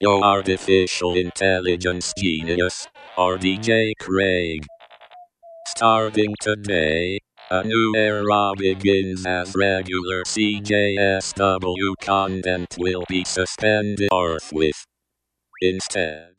[0.00, 2.86] Yo artificial intelligence genius,
[3.16, 4.64] RDJ Craig.
[5.76, 7.18] Starting today,
[7.50, 14.87] a new era begins as regular CJSW content will be suspended forthwith.
[15.60, 16.37] Instead,